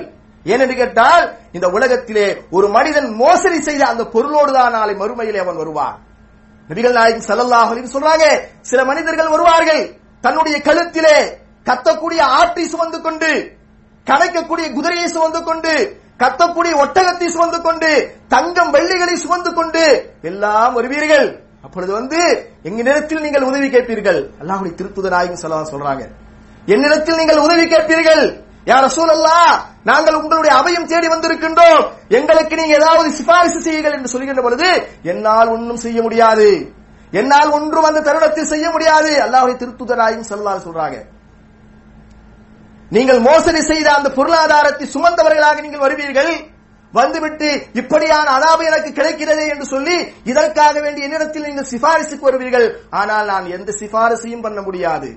[0.46, 1.24] ஏனென்று கேட்டால்
[1.56, 2.26] இந்த உலகத்திலே
[2.56, 5.96] ஒரு மனிதன் மோசடி செய்த அந்த பொருளோடு தான் நாளை மறுமையிலே அவன் வருவான்.
[6.70, 8.26] நபிகள் நாயகம் ஸல்லல்லாஹு சொல்றாங்க
[8.70, 9.82] சில மனிதர்கள் வருவார்கள்
[10.24, 11.16] தன்னுடைய கழுத்திலே
[11.66, 13.32] கத்தக்கூடிய ஆற்றி சுமந்து கொண்டு
[14.06, 15.72] கணக்கக்கூடிய குதிரையை சுமந்து கொண்டு
[16.22, 17.90] கத்தக்கூடிய ஒட்டகத்தை சுமந்து கொண்டு
[18.34, 19.82] தங்கம் வெள்ளிகளை சுமந்து கொண்டு
[20.28, 21.28] எல்லாம் வருவீர்கள்.
[21.66, 22.20] அப்பொழுது வந்து
[22.68, 24.20] எங்க நேரத்தில் நீங்கள் உதவி கேட்பீர்கள்.
[24.40, 26.04] அல்லாஹுடைய திருத்துதர் நாயகம் சொல்றாங்க.
[26.72, 28.24] என்னிடத்தில் நீங்கள் உதவி கேட்பீர்கள்.
[28.70, 29.38] யார சூழல்லா
[29.90, 31.80] நாங்கள் உங்களுடைய அபயம் தேடி வந்திருக்கின்றோம்.
[32.18, 34.68] எங்களுக்கு நீங்க ஏதாவது சிபாரிசு செய்யுங்கள் என்று சொல்கின்ற பொழுது
[35.12, 36.50] என்னால் ஒன்றும் செய்ய முடியாது.
[37.20, 39.10] என்னால் ஒன்றும் அந்த தருணத்தில் செய்ய முடியாது.
[39.24, 40.98] அல்லாஹுடைய திருத்துதராயும் செல்லால் சொல்றாங்க.
[42.96, 46.32] நீங்கள் மோசடி செய்த அந்த பொருளாதாரத்தை சுமந்தவர்களாக நீங்கள் வருவீர்கள்.
[46.94, 47.48] வந்துவிட்டு
[47.80, 49.96] இப்படியான அதாபு எனக்கு கிடைக்கிறதே என்று சொல்லி
[50.30, 52.66] இதற்காக வேண்டிய என்னிடத்தில் நீங்கள் சிபாரிசுக்கு வருவீர்கள்.
[53.00, 55.10] ஆனால் நான் எந்த சிபாரிசையும் பண்ண முடியாது.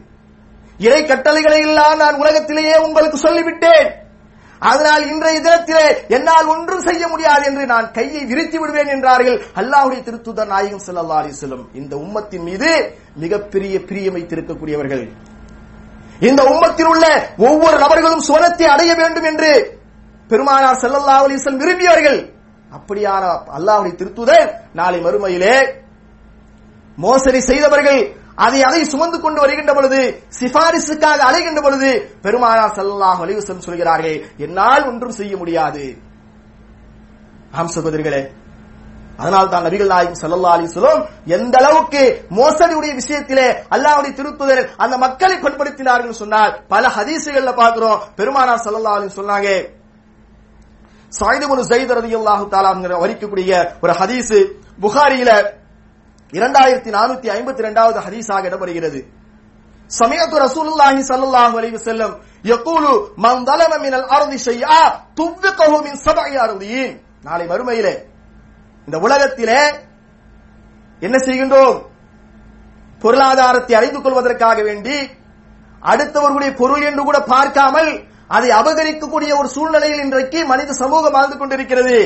[0.80, 3.88] இறை கட்டளைகளை எல்லாம் நான் உலகத்திலேயே உங்களுக்கு சொல்லிவிட்டேன்.
[4.62, 10.52] அதனால் இன்றைய தினத்திலே என்னால் ஒன்றும் செய்ய முடியாது என்று நான் கையை விரித்து விடுவேன் என்றார்கள் அல்லாஹுடைய திருத்துதர்
[10.54, 12.70] நாயகம் செல்லல்லா அலைஹி இந்த உம்மத்தின் மீது
[13.16, 15.04] மிகப்பெரிய பிரியம் வைத்திருக்கக்கூடியவர்கள்.
[16.20, 17.06] இந்த உம்மத்தில் உள்ள
[17.38, 19.52] ஒவ்வொரு நபர்களும் சுவனத்தை அடைய வேண்டும் என்று
[20.28, 22.20] பெருமானார் செல்லல்லா அலைஹி விரும்பியவர்கள்.
[22.72, 23.24] அப்படியான
[23.58, 25.56] அல்லாஹுடைய திருத்துதர் நாளை மறுமையிலே
[26.98, 28.02] மோசடி செய்தவர்கள்
[28.38, 30.00] அதை அதை சுமந்து கொண்டு வருகின்ற பொழுது
[30.40, 31.90] சிபாரிசுக்காக அலைகின்ற பொழுது
[32.26, 35.86] பெருமானார் ஸல்லல்லாஹு அலைஹி சொல்கிறார்கள் என்னால் ஒன்றும் செய்ய முடியாது.
[37.54, 38.24] ஆம் சகோதரிகளே
[39.20, 41.02] அதனால் தான் நபிகள் நாயகம் ஸல்லல்லாஹு அலி சொல்லும்
[41.36, 42.02] எந்த அளவுக்கு
[42.40, 43.46] மோசடியுடைய விஷயத்திலே
[43.76, 49.50] அல்லாவுடைய திருப்புதல் அந்த மக்களை பண்படுத்தினார்கள் சொன்னால் பல ஹதீசுகள்ல பாக்குறோம் பெருமானார் ஸல்லல்லாஹு அலி சொன்னாங்க
[51.12, 53.52] சாயிது ஜெயித் ரலியல்லாஹு தாலாங்கிற வரிக்கக்கூடிய
[53.84, 54.34] ஒரு ஹதீஸ்
[54.82, 55.32] புகாரியில
[56.33, 59.01] இரண்டாயிரத்தி நானூத்தி ஐம்பத்தி இரண்டாவது ஹதீஸாக இடம்பெறுகிறது
[59.91, 62.13] சமயத்து ரசூலுல்லாஹி ஸல்லல்லாஹு அலைஹி வஸல்லம்
[62.45, 62.93] யகூலு
[63.25, 64.83] மன் ظلم من الارض شيئا
[65.19, 66.95] துவ்விகஹு மின் சபஇ அர்தீன்
[67.25, 67.95] நாளை மறுமையிலே
[68.89, 69.63] இந்த உலகத்திலே
[71.03, 71.79] என்ன செய்கின்றோம்
[73.03, 74.97] பொருளாதாரத்தை அறிந்து கொள்வதற்காக வேண்டி
[75.83, 77.91] அடுத்தவர்களுடைய பொருள் என்று கூட பார்க்காமல்
[78.31, 81.99] அதை அபகரிக்கக்கூடிய ஒரு சூழ்நிலையில் இன்றைக்கு மனித சமூகம் வாழ்ந்து கொண்டிருக்கிறது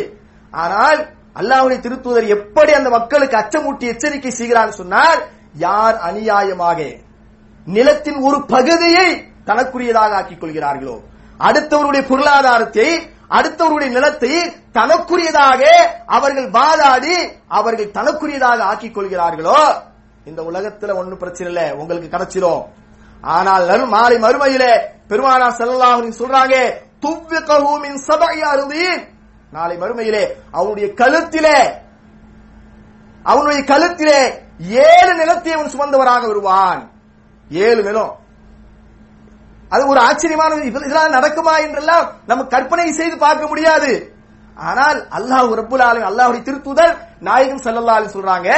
[0.53, 1.01] ஆனால்
[1.36, 5.20] அல்லாஹுடைய திருத்தூதர் எப்படி அந்த மக்களுக்கு அச்சமூட்டி எச்சரிக்கை செய்கிறார் சொன்னார்
[5.65, 6.80] யார் அநியாயமாக
[7.68, 9.08] நிலத்தின் ஒரு பகுதியை
[9.50, 10.96] தனக்குரியதாக ஆக்கிக் கொள்கிறார்களோ
[11.39, 12.88] அடுத்தவருடைய பொருளாதாரத்தை
[13.38, 14.34] அடுத்தவருடைய நிலத்தை
[14.78, 15.62] தனக்குரியதாக
[16.18, 17.15] அவர்கள் வாதாடி
[17.50, 19.60] அவர்கள் தனக்குரியதாக ஆக்கிக் கொள்கிறார்களோ
[20.26, 22.63] இந்த உலகத்துல ஒண்ணும் பிரச்சனை இல்ல உங்களுக்கு கிடைச்சிடும்
[23.36, 24.74] ஆனால் மாலை மறுமையிலே
[25.10, 26.56] பெருமானா செல்லாஹின் சொல்றாங்க
[27.04, 29.02] துவ்விகஹு மின் சபஇ அருதீன்.
[29.52, 31.60] நாளை மறுமையிலே அவனுடைய கழுத்திலே
[33.24, 34.20] அவனுடைய கழுத்திலே
[34.90, 36.82] ஏழு நிலத்தை அவன் சுமந்தவராக வருவான்.
[37.50, 38.14] ஏழு நிலம்.
[39.70, 43.92] அது ஒரு ஆச்சரியமான இதெல்லாம் நடக்குமா என்றெல்லாம் நம்ம கற்பனை செய்து பார்க்க முடியாது.
[44.56, 48.50] ஆனால் அல்லாஹ் ரபுல் ஆலமீன் அல்லாஹ்வுடைய திருத்துதல் நாயகம் ஸல்லல்லாஹு சொல்றாங்க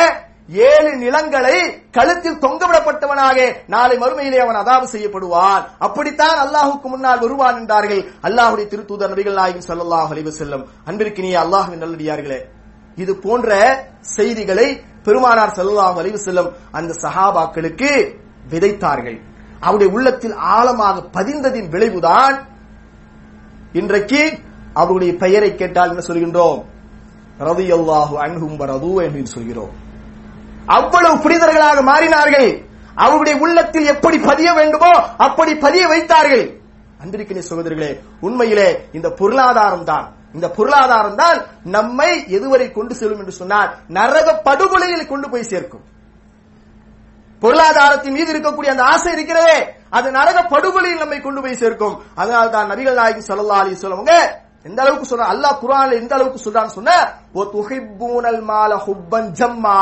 [0.51, 1.57] ஏழு நிலங்களை
[1.91, 3.37] கழுத்தில் தொங்கவிடப்பட்டவனாக
[3.73, 5.63] நாளை மறுமையிலே அவன் அதாவு செய்யப்படுவான்.
[5.85, 8.01] அப்படித்தான் அல்லாஹுக்கு முன்னால் வருவான் என்றார்கள்.
[8.27, 10.63] அல்லாஹுடைய திருத்தூதர் நபிகள் நாயகம் ஸல்லல்லாஹு செல்லும் வஸல்லம்.
[10.89, 12.39] அன்பிற்கினிய அல்லாஹுவின் நல்லடியார்களே
[12.97, 13.49] இது போன்ற
[13.99, 14.67] செய்திகளை
[15.05, 17.91] பெருமானார் செல்லாஹ் அலிவு செல்லும் அந்த சஹாபாக்களுக்கு
[18.51, 19.19] விதைத்தார்கள்.
[19.65, 22.35] அவருடைய உள்ளத்தில் ஆழமாக பதிந்ததின் விளைவுதான்
[23.79, 24.21] இன்றைக்கு
[24.73, 26.59] அவருடைய பெயரை கேட்டால் என்ன சொல்கின்றோம்?
[27.39, 29.73] ரதியல்லாஹு அன்ஹும் வரது என்று சொல்கிறோம்.
[30.78, 32.50] அவ்வளவு புனிதர்களாக மாறினார்கள்.
[33.04, 34.91] அவருடைய உள்ளத்தில் எப்படி பதிய வேண்டுமோ
[35.26, 36.45] அப்படி பதிய வைத்தார்கள்.
[37.02, 37.91] அன்பிருக்கிற சகோதரர்களே
[38.28, 41.38] உண்மையிலே இந்த பொருளாதாரம் தான் இந்த பொருளாதாரம் தான்
[41.76, 45.86] நம்மை எதுவரை கொண்டு செல்லும் என்று சொன்னால் நரக படுகொலையில் கொண்டு போய் சேர்க்கும்.
[47.41, 49.58] பொருளாதாரத்தின் மீது இருக்கக்கூடிய அந்த ஆசை இருக்கிறதே
[49.97, 51.95] அது நரக படுகொலையில் நம்மை கொண்டு போய் சேர்க்கும்.
[52.21, 54.15] அதனால தான் நபிகள் நாயகி சல்லா அலி சொல்லுவாங்க
[54.69, 56.91] எந்த அளவுக்கு சொல்ற அல்லாஹ் குரான் எந்த அளவுக்கு சொல்றான்னு சொன்ன
[57.34, 57.43] ஓ
[58.00, 59.78] பூனல் மால ஹுப்பன் ஜம்மா.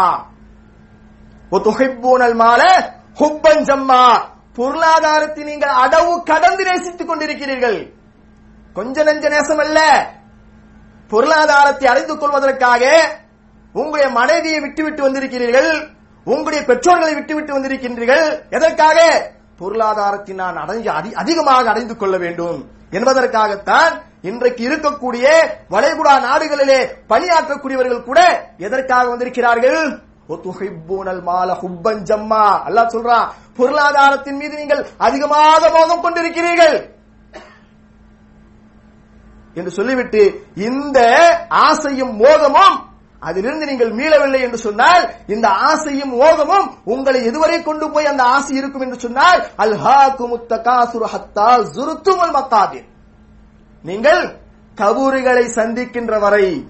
[1.51, 4.19] மால ஹுப்பன் ஜம்மா
[4.53, 7.93] பொருளாதாரத்தை நீங்கள் அடவு கடந்து நேசித்துக் கொண்டிருக்கிறீர்கள்.
[8.73, 10.09] கொஞ்ச நெஞ்ச நேசம் அல்ல.
[11.07, 13.15] பொருளாதாரத்தை அறிந்து கொள்வதற்காக
[13.73, 15.87] உங்களுடைய மனைவியை விட்டுவிட்டு வந்திருக்கிறீர்கள்.
[16.23, 18.49] உங்களுடைய பெற்றோர்களை விட்டுவிட்டு வந்திருக்கின்றீர்கள்.
[18.49, 19.31] எதற்காக?
[19.57, 22.69] பொருளாதாரத்தை நான் அடைஞ்சு அதி- அதிகமாக அடைந்து கொள்ள வேண்டும்.
[22.91, 25.27] என்பதற்காகத்தான் இன்றைக்கு இருக்கக்கூடிய
[25.69, 30.07] வளைகுடா நாடுகளிலே பணியாற்றக்கூடியவர்கள் கூட எதற்காக வந்திருக்கிறார்கள்?
[30.29, 31.57] மால
[32.03, 36.77] ஜம்மா அல்லாஹ் சொல்றான் பொருளாதாரத்தின் மீது நீங்கள் அதிகமாக மோகம் கொண்டிருக்கிறீர்கள்.
[39.53, 40.21] என்று சொல்லிவிட்டு
[40.55, 40.99] இந்த
[41.49, 42.77] ஆசையும் மோகமும்
[43.21, 48.81] அதிலிருந்து நீங்கள் மீளவில்லை என்று சொன்னால் இந்த ஆசையும் மோகமும் உங்களை எதுவரை கொண்டு போய் அந்த ஆசை இருக்கும்
[48.81, 52.87] என்று சொன்னால் அல்ஹாக்குமுத்த காசுர் ஹத்தா ஜுருத்துமல் மக்காபிர்
[53.85, 54.23] நீங்கள்
[54.77, 56.65] கபூறுகளை சந்திக்கின்ற வரை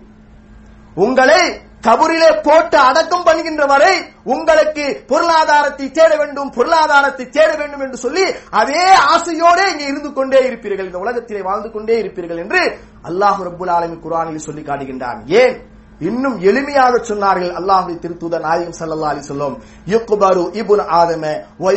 [0.96, 1.42] உங்களை
[1.84, 3.94] கபூரிலே போட்டு அடக்கம் பண்ணுகின்ற வரை
[4.34, 8.26] உங்களுக்கு பொருளாதாரத்தை தேட வேண்டும் பொருளாதாரத்தை தேட வேண்டும் என்று சொல்லி
[8.62, 10.88] அதே ஆசையோடு இங்கே இருந்து கொண்டே இருப்பீர்கள்.
[10.90, 12.62] இந்த உலகத்திலே வாழ்ந்து கொண்டே இருப்பீர்கள் என்று
[13.10, 15.20] அல்லாஹு ரபுல் ஆலமி குரானில் சொல்லி காட்டுகின்றான்.
[15.42, 15.56] ஏன்?
[16.02, 19.56] இன்னும் எளிமையாக சொன்னார்கள் அல்லாஹ்வுடைய திருத்தூத நாயகம் சல்லா அலி சொல்லும்
[19.94, 21.24] யுக்பரு இபுன் ஆதம
[21.64, 21.68] வ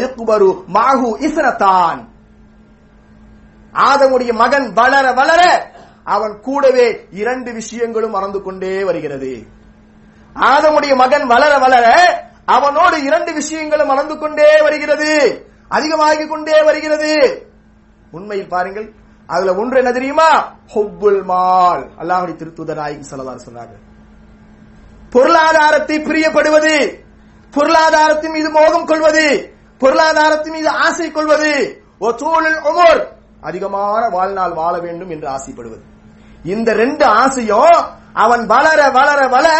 [0.76, 2.00] மாஹு இஸ்னதான்
[3.74, 5.42] ஆதமுடைய மகன் வளர வளர
[6.06, 6.86] அவன் கூடவே
[7.20, 9.34] இரண்டு விஷயங்களும் மறந்து கொண்டே வருகிறது.
[10.34, 11.86] ஆதமுடைய மகன் வளர வளர
[12.46, 15.44] அவனோடு இரண்டு விஷயங்களும் வளர்ந்து கொண்டே வருகிறது.
[15.68, 17.46] அதிகமாகிக் கொண்டே வருகிறது.
[18.10, 18.92] உண்மையில் பாருங்கள்
[19.26, 20.56] அதுல ஒன்று என்ன தெரியுமா?
[20.74, 21.90] ஹொப்புல் மால்.
[22.00, 23.90] அல்லாஹுடைய திருத்தூதர் நாயகி ஸல்லல்லாஹு சொன்னாங்க
[25.10, 27.04] பொருளாதாரத்தை பிரியப்படுவது
[27.50, 33.06] பொருளாதாரத்தின் மீது மோகம் கொள்வது பொருளாதாரத்தின் மீது ஆசை கொள்வது ஒத்தூலில் உமர்
[33.40, 35.82] அதிகமான வாழ்நாள் வாழ வேண்டும் என்று ஆசைப்படுவது.
[36.44, 37.76] இந்த ரெண்டு ஆசையும்
[38.24, 39.58] அவன் வளர வளர வளர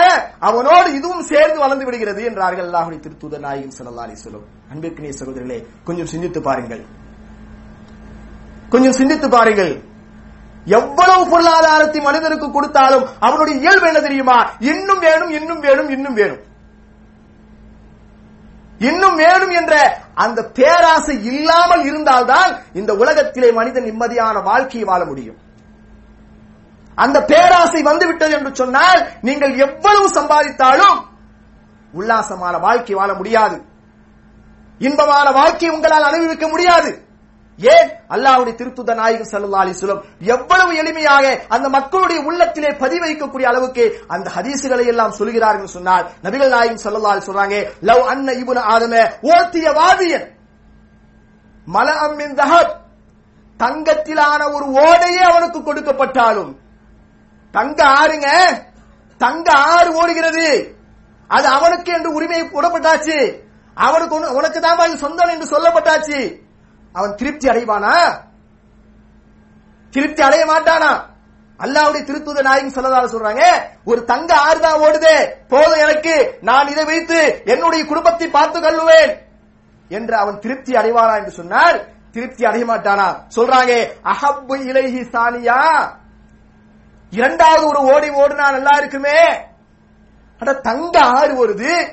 [0.49, 6.11] அவனோடு இதுவும் சேர்ந்து வளர்ந்து விடுகிறது என்றார்கள் அல்லாஹுடைய திருத்தூதர் நாயகம் ஸல்லல்லாஹு அலி சொல்லும் அன்பிற்கினிய சகோதரர்களே கொஞ்சம்
[6.13, 6.83] சிந்தித்து பாருங்கள்.
[8.73, 9.73] கொஞ்சம் சிந்தித்து பாருங்கள்.
[10.79, 14.39] எவ்வளவு பொருளாதாரத்தை மனிதனுக்கு கொடுத்தாலும் அவனுடைய இயல்பு என்ன தெரியுமா?
[14.73, 16.43] இன்னும் வேணும் இன்னும் வேணும் இன்னும் வேணும்.
[18.89, 19.75] இன்னும் வேணும் என்ற
[20.25, 25.39] அந்த பேராசை இல்லாமல் இருந்தால்தான் இந்த உலகத்திலே மனிதன் நிம்மதியான வாழ்க்கையை வாழ முடியும்.
[26.99, 30.99] அந்த பேராசை வந்துவிட்டது என்று சொன்னால் நீங்கள் எவ்வளவு சம்பாதித்தாலும்
[31.95, 33.57] உல்லாசமான வாழ்க்கை வாழ முடியாது.
[34.81, 36.91] இன்பமான வாழ்க்கை உங்களால் அனுபவிக்க முடியாது.
[37.59, 37.89] ஏன்?
[38.11, 39.97] அல்லாவுடைய திருத்துத நாயகம் ஸல்லல்லாஹு அலைஹி
[40.35, 47.27] எவ்வளவு எளிமையாக அந்த மக்களுடைய உள்ளத்திலே பதிவைக்கக்கூடிய அளவுக்கு அந்த ஹதீசுகளை எல்லாம் சொல்கிறார்கள் சொன்னால் நபிகள் நாயகம் ஸல்லல்லாஹு
[47.29, 47.57] சொல்றாங்க
[47.91, 48.95] லவ் அன்ன இபுன ஆதம
[49.33, 50.27] ஓத்திய வாதியன்
[51.69, 52.73] மல அம்மின் தகத்
[53.61, 56.53] தங்கத்திலான ஒரு ஓடையே அவனுக்கு கொடுக்கப்பட்டாலும்
[57.55, 58.29] தங்க ஆறுங்க.
[59.21, 60.47] தங்க ஆறு ஓடுகிறது.
[61.31, 63.19] அது அவனுக்கு என்று உரிமை கூடப்பட்டாச்சு
[63.77, 66.21] அவனுக்கு உனக்கு தான் இது சொந்தம் என்று சொல்லப்பட்டாச்சு.
[66.95, 67.95] அவன் திருப்தி அடைவானா?
[69.93, 70.93] திருப்தி அடைய மாட்டானா?
[71.61, 73.43] அல்லாவுடைய திருத்துத நாயகம் சொல்லதாக சொல்றாங்க
[73.85, 75.17] ஒரு தங்க ஆறு தான் ஓடுதே.
[75.49, 76.15] போதும் எனக்கு.
[76.41, 79.13] நான் இதை வைத்து என்னுடைய குடும்பத்தை பார்த்து கொள்ளுவேன்
[79.91, 81.79] என்று அவன் திருப்தி அடைவானா என்று சொன்னால்
[82.13, 83.09] திருப்தி அடைய மாட்டானா?
[83.37, 83.73] சொல்றாங்க
[84.05, 85.61] அஹப்பு இலைஹி சானியா.
[87.13, 89.45] இரண்டாவது ஒரு ஓடி ஓடுனா நல்லா இருக்குமே?
[90.39, 91.89] அட தங்க ஆறு வருது.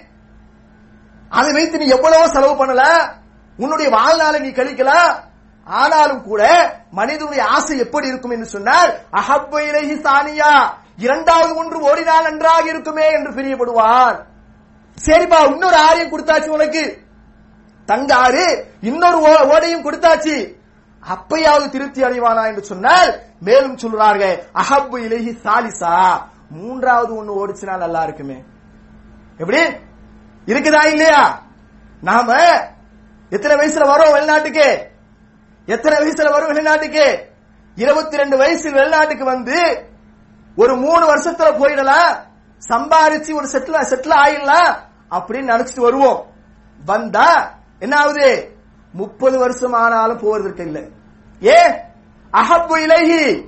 [1.30, 3.12] அதை வைத்து நீ எவ்வளவோ செலவு பண்ணல.
[3.58, 5.16] உன்னுடைய வாழ்நாளை நீ கழிக்கல.
[5.64, 12.70] ஆனாலும் கூட மனிதனுடைய ஆசை எப்படி இருக்கும் என்று சொன்னால் அஹப்ப இலைஹி சானியா இரண்டாவது ஒன்று ஓடினால் நன்றாக
[12.70, 14.26] இருக்குமே என்று பிரியப்படுவான்
[15.06, 17.02] சரிப்பா இன்னொரு ஆரியம் கொடுத்தாச்சு உனக்கு.
[17.86, 20.59] தங்க ஆறு இன்னொரு ஓ- ஓடையும் கொடுத்தாச்சு.
[21.08, 26.22] அப்பையாவது திருப்தி அடைவானா என்று சொன்னால் மேலும் சொல்றார்கள் அஹப்பு இலகி சாலிசா.
[26.50, 28.44] மூன்றாவது ஒண்ணு ஓடிச்சுனா நல்லா இருக்குமே.
[29.38, 29.62] எப்படி?
[30.46, 31.42] இருக்குதா இல்லையா?
[32.02, 32.36] நாம
[33.30, 34.88] எத்தனை வயசுல வரோம் வெளிநாட்டுக்கு?
[35.66, 37.28] எத்தனை வயசுல வரும் வெளிநாட்டுக்கு?
[37.76, 39.90] இருபத்தி ரெண்டு வயசில் வெளிநாட்டுக்கு வந்து
[40.56, 42.28] ஒரு மூணு வருஷத்துல போயிடலாம்
[42.70, 44.76] சம்பாரிச்சு ஒரு செட்டில் செட்டில் ஆயிடலாம்
[45.12, 46.26] அப்படின்னு நினைச்சிட்டு வருவோம்.
[46.86, 48.59] வந்தா என்ன ஆகுது
[48.92, 50.90] முப்பது வருஷம் ஆனாலும் போவதற்கு இல்லை.
[51.44, 51.60] ஏ?
[52.34, 53.46] அஹப்பு இலகி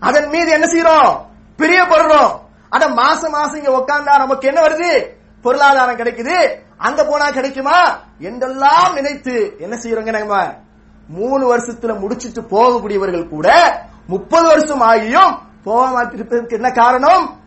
[0.00, 1.16] அதன் மீது என்ன செய்யறோம்?
[1.58, 2.38] பிரியப்படுறோம்.
[2.70, 5.06] ஆனா மாசம் மாசம் இங்க உட்கார்ந்தா நமக்கு என்ன வருது?
[5.42, 6.56] பொருளாதாரம் கிடைக்குது.
[6.76, 7.98] அங்க போனா கிடைக்குமா?
[8.18, 10.54] என்றெல்லாம் நினைத்து என்ன செய்யறோங்க நம்ம?
[11.08, 17.40] மூணு வருஷத்துல முடிச்சிட்டு போகக்கூடியவர்கள் கூட முப்பது வருஷம் ஆகியும் போக மாட்டிருப்பதற்கு என்ன காரணம்?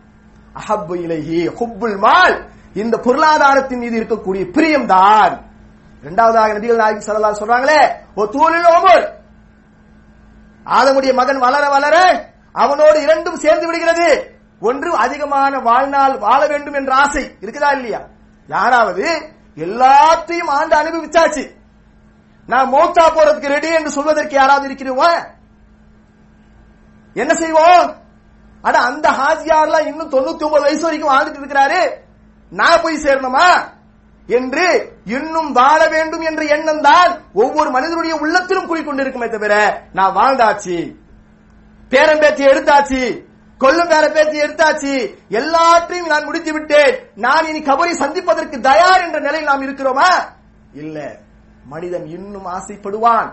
[0.54, 2.48] அஹப்பு இலகி ஹுப்புல் மால்.
[2.74, 5.47] இந்த பொருளாதாரத்தின் மீது இருக்கக்கூடிய பிரியம் தான்.
[6.02, 7.80] இரண்டாவதாக நபிகள் நாயகி ஸல்லல்லாஹு சொல்றாங்களே
[8.14, 9.06] ஓ தூளில் ஓமர்
[10.66, 11.96] ஆதமுடைய மகன் வளர வளர
[12.52, 14.36] அவனோடு இரண்டும் சேர்ந்து விடுகிறது.
[14.60, 18.00] ஒன்று அதிகமான வாழ்நாள் வாழ வேண்டும் என்ற ஆசை இருக்குதா இல்லையா?
[18.46, 21.44] யாராவது எல்லாத்தையும் ஆண்டு அனுபவிச்சாச்சு.
[22.46, 25.10] நான் மௌத்தா போறதுக்கு ரெடி என்று சொல்வதற்கு யாராவது இருக்கிறோமா
[27.14, 27.96] என்ன செய்வோம்?
[28.62, 31.80] அட அந்த ஹாஜியார்லாம் இன்னும் தொண்ணூத்தி ஒன்பது வயசு வரைக்கும் வாழ்ந்துட்டு இருக்கிறாரு.
[32.50, 33.48] நான் போய் சேரணுமா?
[34.28, 40.94] என்று இன்னும் வாழ வேண்டும் என்ற எண்ணம் தான் ஒவ்வொரு மனிதனுடைய உள்ளத்திலும் குடிக்கொண்டிருக்குமே தவிர நான் வாழ்ந்தாச்சு.
[41.88, 43.24] பேரன் பேச்சு எடுத்தாச்சு.
[43.58, 45.16] கொல்லும் வேற பேச்சு எடுத்தாச்சு.
[45.28, 47.10] எல்லாற்றையும் நான் முடித்து விட்டேன்.
[47.14, 50.14] நான் இனி கபரை சந்திப்பதற்கு தயார் என்ற நிலையில் நாம் இருக்கிறோமா?
[50.72, 51.16] இல்ல.
[51.64, 53.32] மனிதன் இன்னும் ஆசைப்படுவான்.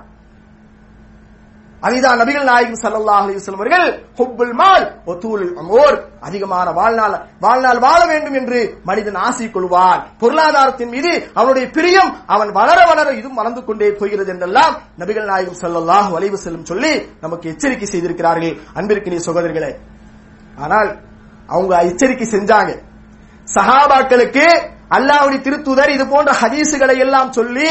[1.86, 3.88] அதுதான் நபிகள் நாயகம் சல்லா அலைஹி வஸல்லம் அவர்கள்
[4.20, 5.96] ஹுப்புல் மால் ஒத்தூல் அமோர்
[6.28, 10.02] அதிகமான வாழ்நாள் வாழ்நாள் வாழ வேண்டும் என்று மனிதன் ஆசை கொள்வான்.
[10.22, 16.10] பொருளாதாரத்தின் மீது அவனுடைய பிரியம் அவன் வளர வளர இதுவும் வளர்ந்து கொண்டே போகிறது என்றெல்லாம் நபிகள் நாயகம் ஸல்லல்லாஹு
[16.16, 16.94] வளைவு செல்லும் சொல்லி
[17.26, 18.56] நமக்கு எச்சரிக்கை செய்திருக்கிறார்கள்.
[18.78, 19.72] அன்பிற்கினிய சகோதரர்களே
[20.66, 20.90] ஆனால்
[21.54, 22.72] அவங்க எச்சரிக்கை செஞ்சாங்க.
[23.56, 24.46] சஹாபாக்களுக்கு
[24.96, 27.68] அல்லாவுடைய திருத்தூதர் இது போன்ற ஹதீசுகளை எல்லாம் சொல்லி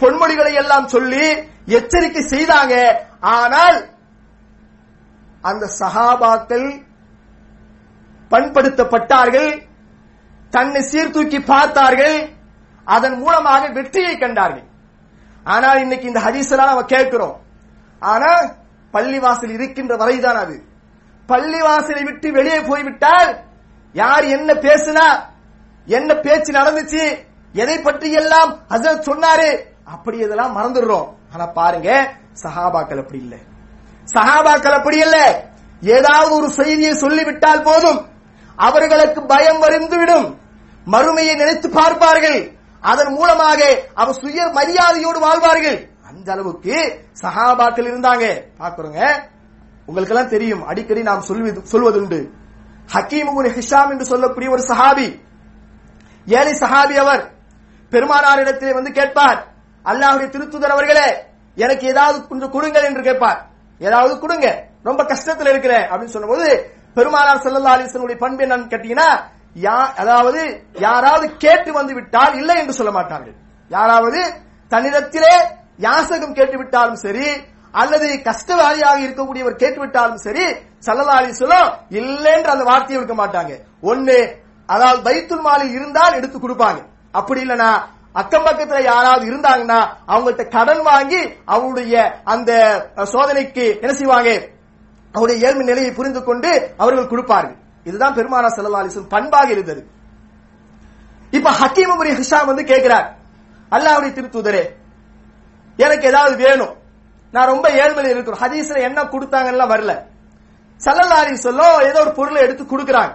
[0.00, 1.24] பொன்மொழிகளை எல்லாம் சொல்லி
[1.66, 2.74] எச்சரிக்கை செய்தாங்க.
[3.20, 3.78] ஆனால்
[5.42, 6.68] அந்த சகாபாக்கள்
[8.30, 9.50] பண்படுத்தப்பட்டார்கள்
[10.50, 12.16] தன்னை சீர்தூக்கி பார்த்தார்கள்
[12.86, 14.66] அதன் மூலமாக வெற்றியை கண்டார்கள்.
[15.44, 17.36] ஆனால் இன்னைக்கு இந்த ஹதீஸ்லாம் நம்ம கேட்கிறோம்.
[18.02, 18.30] ஆனா
[18.94, 20.56] பள்ளிவாசல் இருக்கின்ற வரைதான் அது.
[21.28, 23.30] பள்ளிவாசலை விட்டு வெளியே போய்விட்டால்
[23.94, 25.06] யார் என்ன பேசினா
[25.86, 27.04] என்ன பேச்சு நடந்துச்சு
[27.54, 29.50] எதை பற்றி எல்லாம் ஹசரத் சொன்னாரு
[29.84, 31.08] அப்படி இதெல்லாம் மறந்துடுறோம்.
[31.34, 33.38] ஆனா பாருங்க சஹாபாக்கள் அப்படி இல்லை.
[34.14, 35.46] சஹாபாக்கள் அப்படி இல்ல.
[35.80, 38.08] ஏதாவது ஒரு செய்தியை சொல்லிவிட்டால் போதும்.
[38.56, 40.36] அவர்களுக்கு பயம் வருந்துவிடும்.
[40.86, 42.56] மறுமையை நினைத்து பார்ப்பார்கள்.
[42.80, 45.90] அதன் மூலமாக அவர் சுய மரியாதையோடு வாழ்வார்கள்.
[46.08, 48.42] அந்த அளவுக்கு சஹாபாக்கள் இருந்தாங்க.
[48.58, 49.22] பாக்குறோங்க
[49.86, 50.66] உங்களுக்கு எல்லாம் தெரியும்.
[50.66, 52.30] அடிக்கடி நாம் சொல்வது சொல்வதுண்டு.
[52.92, 55.22] ஹக்கீம் ஹிஷாம் என்று சொல்லக்கூடிய ஒரு சஹாபி.
[56.26, 57.32] ஏழை சஹாபி அவர்.
[57.90, 59.53] பெருமானாரிடத்திலே வந்து கேட்பார்.
[59.84, 61.08] அல்லாஹுடைய திருத்துதர் அவர்களே
[61.56, 63.40] எனக்கு ஏதாவது கொஞ்சம் கொடுங்கள் என்று கேட்பார்.
[63.80, 64.46] ஏதாவது கொடுங்க.
[64.84, 66.46] ரொம்ப கஷ்டத்துல இருக்கிறேன் அப்படின்னு சொன்னபோது
[66.96, 69.08] பெருமானார் செல்லல்லா அலிசனுடைய பண்பு என்னன்னு கேட்டீங்கன்னா
[69.56, 70.40] யா- அதாவது
[70.78, 73.36] யாராவது கேட்டு வந்து விட்டால் இல்லை என்று சொல்ல மாட்டார்கள்.
[73.70, 74.20] யாராவது
[74.72, 75.34] தன்னிடத்திலே
[75.78, 77.26] யாசகம் கேட்டுவிட்டாலும் சரி
[77.74, 80.44] அல்லது கஷ்டவாளியாக இருக்கக்கூடியவர் கேட்டுவிட்டாலும் சரி
[80.86, 83.52] ஸல்லல்லாஹு அலைஹி இல்லைன்ற இல்லை என்று அந்த வார்த்தையை எடுக்க மாட்டாங்க.
[83.82, 84.18] ஒண்ணு
[84.68, 86.80] அதாவது பைத்துல் மாலில் இருந்தால் எடுத்து கொடுப்பாங்க.
[87.14, 87.70] அப்படி இல்லனா
[88.20, 89.78] அக்கம் பக்கத்துல யாராவது இருந்தாங்கன்னா
[90.12, 91.20] அவங்கள்ட்ட கடன் வாங்கி
[91.54, 91.94] அவருடைய
[92.32, 92.50] அந்த
[93.14, 94.30] சோதனைக்கு என்ன செய்வாங்க?
[95.14, 96.50] அவருடைய ஏழ்மை நிலையை புரிந்து கொண்டு
[96.82, 97.56] அவர்கள் கொடுப்பார்கள்.
[97.88, 99.82] இதுதான் பெருமானா ஸல்லல்லாஹு பண்பாக இருந்தது
[101.36, 103.08] இப்ப ஹக்கீம் முரி ஹிஷாம் வந்து கேட்கிறார்
[103.72, 104.64] அல்லாவுடைய திருத்துதரே
[105.78, 106.74] எனக்கு ஏதாவது வேணும்.
[107.34, 109.92] நான் ரொம்ப ஏழ்மையில இருக்கிறோம் ஹதீஸ்ல என்ன கொடுத்தாங்கன்னு வரல.
[110.84, 113.12] ஸல்லல்லாஹு சொல்லோ ஏதோ ஒரு பொருளை எடுத்து கொடுக்கறாங்க.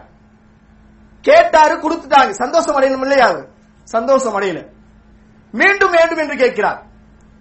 [1.27, 2.31] கேட்டாரு கொடுத்துட்டாங்க.
[2.43, 3.47] சந்தோஷம் அடையணும் இல்லையா அவர்
[3.95, 4.62] சந்தோஷம் அடையல.
[5.51, 6.83] மீண்டும் வேண்டும் என்று கேட்கிறார்.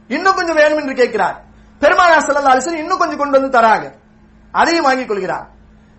[0.09, 1.45] இன்னும் கொஞ்சம் வேணும் என்று கேட்கிறார்.
[1.81, 3.93] பெருமானா செல்லல்லா அலிசன் இன்னும் கொஞ்சம் கொண்டு வந்து தராங்க.
[4.53, 5.47] அதையும் வாங்கிக் கொள்கிறார்.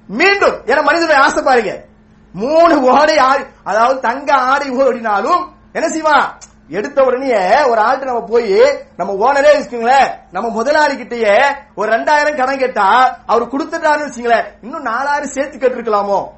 [0.07, 1.87] மீண்டும் என மனிதனுடைய ஆசை பாருங்க.
[2.33, 8.85] மூணு ஓடை ஆடி அதாவது தங்க ஆடை ஓடினாலும் என்ன செய்வான் எடுத்த உடனே ஒரு ஆள்கிட்ட நம்ம போய்
[8.97, 15.31] நம்ம ஓனரே வச்சுக்கோங்களேன் நம்ம முதலாளி கிட்டயே ஒரு ரெண்டாயிரம் கடன் கேட்டா அவர் கொடுத்துட்டாருன்னு வச்சுங்களேன் இன்னும் நாலாயிரம்
[15.31, 16.29] சேர்த்து கேட்டிருக்கலாமோ?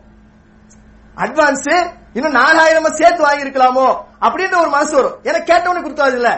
[1.18, 1.70] அட்வான்ஸ்
[2.14, 3.88] இன்னும் நாலாயிரம் சேர்த்து வாங்கி இருக்கலாமோ
[4.26, 5.18] அப்படின்ற ஒரு மனசு வரும்.
[5.24, 6.30] எனக்கு கேட்டவனே கொடுத்தாது இல்ல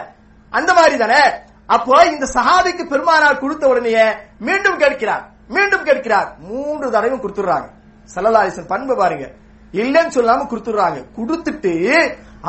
[0.52, 1.22] அந்த மாதிரி தானே
[1.66, 4.04] அப்போ இந்த சஹாபிக்கு பெருமானார் கொடுத்த உடனே
[4.38, 5.24] மீண்டும் கேட்கிறார்.
[5.48, 6.28] மீண்டும் கேட்கிறார்.
[6.38, 7.68] மூன்று தடவையும் கொடுத்துடுறாங்க.
[8.14, 9.26] சல்லல்லாஹு பண்பு பாருங்க.
[9.72, 10.98] இல்லைன்னு சொல்லாம கொடுத்துடுறாங்க.
[11.18, 11.74] கொடுத்துட்டு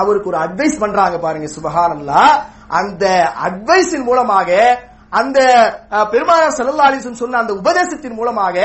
[0.02, 2.24] அவருக்கு ஒரு அட்வைஸ் பண்றாங்க பாருங்க சுபஹானல்லா
[2.68, 3.06] அந்த
[3.48, 4.50] அட்வைஸின் மூலமாக
[5.16, 5.40] அந்த
[5.92, 8.56] அஹ், பெருமானார் ஸல்லல்லாஹு சொன்ன அந்த உபதேசத்தின் மூலமாக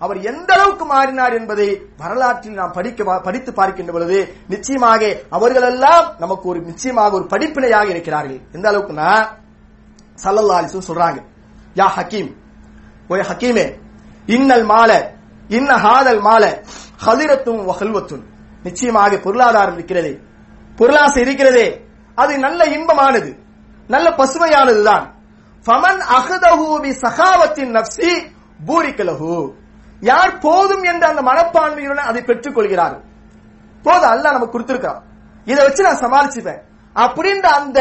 [0.00, 1.66] அவர் எந்த அளவுக்கு மாறினார் என்பதை
[1.98, 4.18] வரலாற்றில் நாம் படிக்க படித்து பார்க்கின்ற பொழுது
[4.48, 8.40] நிச்சயமாக அவர்களெல்லாம் நமக்கு ஒரு நிச்சயமாக ஒரு படிப்பினையாக இருக்கிறார்கள்.
[8.56, 9.10] எந்த அளவுக்குன்னா
[10.18, 11.18] ஸல்லல்லாஹு அலைஹி சொல்றாங்க.
[11.76, 12.30] யா ஹக்கீம்
[13.10, 13.66] ஓய் ஹக்கீமே
[14.28, 14.90] இன்னல் மால
[15.50, 16.44] இன்ன ஹாதல் மால
[17.04, 18.24] ஹதிரத்தும் ஹல்வத்தும்
[18.64, 20.14] நிச்சயமாக பொருளாதாரம் இருக்கிறதே.
[20.78, 21.66] பொருளாசை இருக்கிறதே.
[22.18, 23.30] அது நல்ல இன்பமானது.
[23.90, 25.04] நல்ல பசுமையானதுதான்.
[25.68, 28.10] ஃபமன் அகதஹூபி சகாவத்தின் நப்சி
[28.68, 29.32] பூரிக்கலஹு.
[30.10, 32.96] யார் போதும் என்ற அந்த மனப்பான்மையுடன் அதை பெற்றுக் கொள்கிறார்
[33.84, 35.00] போது அல்லாஹ் நமக்கு கொடுத்திருக்கான்
[35.46, 36.60] இதை வச்சு நான் சமாளிச்சுப்பேன்.
[36.96, 37.78] அப்படின்ற அந்த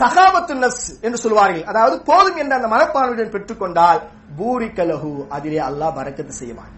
[0.00, 1.64] சகாபத்து நஸ் என்று சொல்வார்கள்.
[1.70, 4.00] அதாவது போதும் என்ற அந்த மனப்பான்மையுடன் பெற்றுக்கொண்டால்
[4.38, 6.72] பூரிக்கலகு அதிலே அல்லாஹ் பறக்கத்து செய்வான்.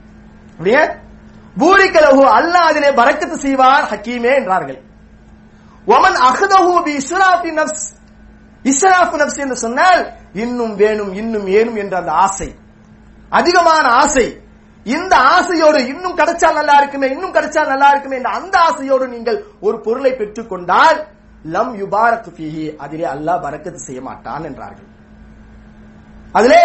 [0.52, 0.82] அப்படியே
[1.60, 4.80] பூரிக்கலகு அல்லாஹ் அதிலே பறக்கத்து செய்வான் ஹக்கீமே என்றார்கள்.
[5.86, 7.86] ஒமன் அகதஹூ பி இஸ்ராஃபி நஃப்ஸ்
[8.64, 10.02] இஸ்ராஃபு நப்சி என்று சொன்னால்
[10.32, 12.48] இன்னும் வேணும் இன்னும் ஏனும் என்ற அந்த ஆசை.
[13.28, 14.26] அதிகமான ஆசை.
[14.84, 19.76] இந்த ஆசையோடு இன்னும் கிடைச்சால் நல்லா இருக்குமே இன்னும் கிடைச்சால் நல்லா இருக்குமே என்ற அந்த ஆசையோடு நீங்கள் ஒரு
[19.80, 20.98] பொருளை பெற்றுக்கொண்டால்
[21.44, 24.88] லம் யுபாரத் ஃபீஹி அதிலே அல்லாஹ் பரக்கத்து செய்ய மாட்டான் என்றார்கள்.
[26.32, 26.62] அதிலே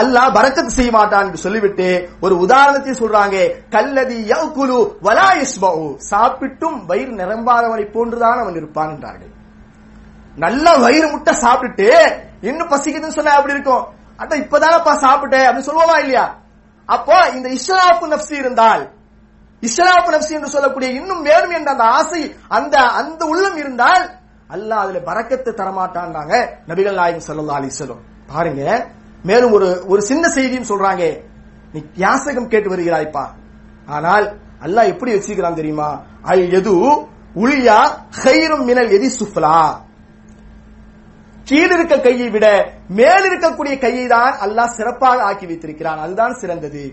[0.00, 1.88] அல்லாஹ் பரக்கத்து செய்ய மாட்டான் என்று சொல்லிவிட்டு
[2.20, 3.36] ஒரு உதாரணத்தை சொல்றாங்க
[3.70, 9.31] கல்லதி யகுலு வலா யஸ்மஉ சாப்பிட்டும் வயிறு நிரம்பாதவனை போன்றுதான் அவன் இருப்பான் என்றார்கள்.
[10.36, 11.88] நல்ல வயிறு முட்டை சாப்பிட்டுட்டு
[12.42, 13.84] இன்னும் பசிக்குதுன்னு சொன்னா அப்படி இருக்கும்?
[14.18, 15.46] அட்டா இப்பதானப்பா சாப்பிட்டேன்.
[15.48, 16.24] அப்படின்னு சொல்லுவோமா இல்லையா?
[16.88, 18.82] அப்போ இந்த இஸ்லாப்பு நப்சி இருந்தால்
[19.62, 24.04] இஸ்லாப்பு நப்சி என்று சொல்லக்கூடிய இன்னும் மேலும் என்ற அந்த ஆசை அந்த அந்த உள்ளம் இருந்தால்
[24.50, 26.34] அல்லாஹ் அதுல பறக்கத்து தரமாட்டான்றாங்க
[26.68, 28.02] நபிகள் நாயகம் ஸல்லல்லாஹு அலைஹி சொல்லும்
[28.32, 28.62] பாருங்க
[29.24, 31.04] மேலும் ஒரு ஒரு சின்ன செய்தியும் சொல்றாங்க.
[31.74, 33.24] நீ யாசகம் கேட்டு வருகிறாய்ப்பா
[33.86, 34.26] ஆனால்
[34.62, 35.88] அல்லாஹ் எப்படி வச்சிருக்கிறான் தெரியுமா?
[36.22, 36.74] அல் எது
[37.36, 37.78] உளியா
[38.22, 39.56] ஹைரும் மினல் எதி சுஃப்லா
[41.48, 42.46] கீழ் இருக்க கையை விட
[42.98, 46.00] மேல் இருக்கக்கூடிய கையை தான் அல்லாஹ் சிறப்பாக ஆக்கி வைத்திருக்கிறான்.
[46.04, 46.84] அதுதான் சிறந்தது.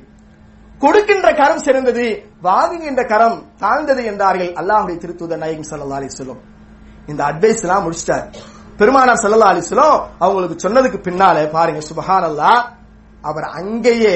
[0.83, 2.05] கொடுக்கின்ற கரம் சிறந்தது
[2.47, 6.41] வாங்குகின்ற கரம் தாழ்ந்தது என்றார்கள் அல்லாஹுடைய திருத்தூதர் நாயகம் சல்லா அலி சொல்லும்
[7.11, 8.25] இந்த அட்வைஸ் எல்லாம் முடிச்சிட்டார்.
[8.79, 12.51] பெருமானார் சல்லா அலி சொல்லும் அவங்களுக்கு சொன்னதுக்கு பின்னாலே பாருங்க சுபஹான் அல்லா
[13.29, 14.15] அவர் அங்கேயே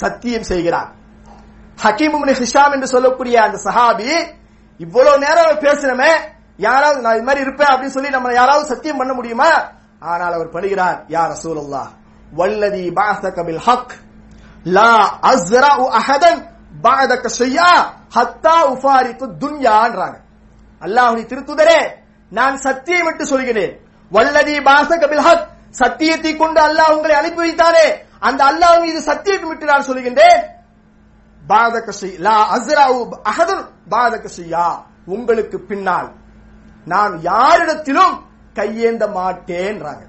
[0.00, 0.90] சத்தியம் செய்கிறார்.
[1.82, 4.10] ஹக்கீம் ஹிஷாம் என்று சொல்லக்கூடிய அந்த சஹாபி
[4.84, 6.12] இவ்வளவு நேரம் பேசினமே
[6.66, 9.50] யாராவது நான் இது மாதிரி இருப்பேன் அப்படின்னு சொல்லி நம்ம யாராவது சத்தியம் பண்ண முடியுமா?
[10.12, 11.90] ஆனால் அவர் படுகிறார் யார் ரசூலுல்லாஹ்
[12.38, 13.92] வல்லதி பாச பில் ஹக்
[14.78, 14.92] லா
[15.32, 16.40] அஸ்ரஉ அஹதன்
[16.84, 17.70] பஅதக ஷையா
[18.16, 20.18] ஹத்தா உஃபாரிகு துன்யான்றாங்க.
[20.82, 21.80] அல்லாஹ்வுடைய திருத்துதரே
[22.32, 23.72] நான் சத்தியம் விட்டு சொல்கிறேன்.
[24.10, 25.44] வல்லதி பாச பில் ஹக்
[25.80, 27.86] சத்தியத்தை கொண்டு அல்லாஹ் உங்களை அனுப்பி வைத்தானே
[28.28, 30.40] அந்த அல்லாஹ் மீது சத்தியம் விட்டு நான் சொல்கின்றேன்.
[31.50, 32.38] பாதக ஷை லா
[32.96, 32.98] உ
[33.30, 34.66] அஹதன் பாதக ஷையா
[35.14, 36.08] உங்களுக்கு பின்னால்
[36.84, 38.20] நான் யாரிடத்திலும்
[38.54, 40.08] கையேந்த மாட்டேன்றாங்க.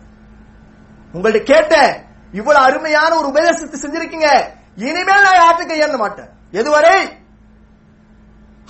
[1.14, 4.46] உங்கள்ட்ட கேட்டேன் இவ்வளவு அருமையான ஒரு உபதேசத்தை செஞ்சிருக்கீங்க.
[4.76, 6.30] இனிமேல் நான் யார்கிட்ட கையேந்த மாட்டேன்.
[6.52, 7.20] எதுவரை?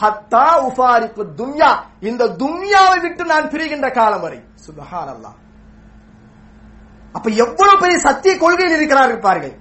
[0.02, 1.80] ஹத்தா உபாரிப்பு துன்யா.
[2.00, 4.44] இந்த துன்யாவை விட்டு நான் பிரிகின்ற காலம் வரை.
[4.68, 5.40] சுபஹான் அல்லாஹ்
[7.14, 9.60] அப்ப எவ்வளவு பெரிய சத்திய கொள்கையில் இருக்கிறார்கள் பாருங்கள்.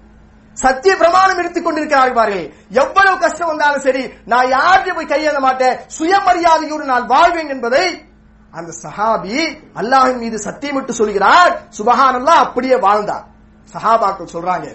[0.52, 2.54] சத்திய பிரமாணம் எடுத்துக் கொண்டிருக்கிறார்கள் பாருங்கள்.
[2.68, 5.78] எவ்வளவு கஷ்டம் வந்தாலும் சரி நான் யார்கிட்ட போய் கையேந்த மாட்டேன்.
[5.98, 8.09] சுயமரியாதையோடு நான் வாழ்வேன் என்பதை
[8.58, 9.36] அந்த சஹாபி
[9.80, 13.26] அல்லாஹின் மீது சத்தியமிட்டு சொல்கிறார் சுபஹான் அல்லாஹ் அப்படியே வாழ்ந்தார்.
[13.74, 14.68] சஹாபாக்கள் சொல்றாங்க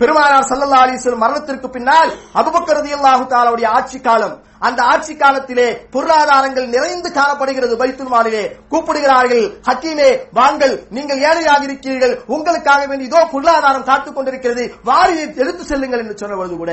[0.00, 4.36] பெருமானார் சல்லல்லா அலைஹி மரணத்திற்கு பின்னால் அபுபக்கரதி அல்லாஹு தாலாவுடைய ஆட்சி காலம்
[4.66, 8.44] அந்த ஆட்சி காலத்திலே பொருளாதாரங்கள் நிறைந்து காணப்படுகிறது பைத்துல் மாலிலே.
[8.72, 10.08] கூப்பிடுகிறார்கள் ஹக்கீமே
[10.38, 16.36] வாங்கள் நீங்கள் ஏழையாக இருக்கிறீர்கள் உங்களுக்காக வேண்டி இதோ பொருளாதாரம் காத்துக் கொண்டிருக்கிறது வாரியை எடுத்து செல்லுங்கள் என்று சொன்ன
[16.40, 16.72] பொழுது கூட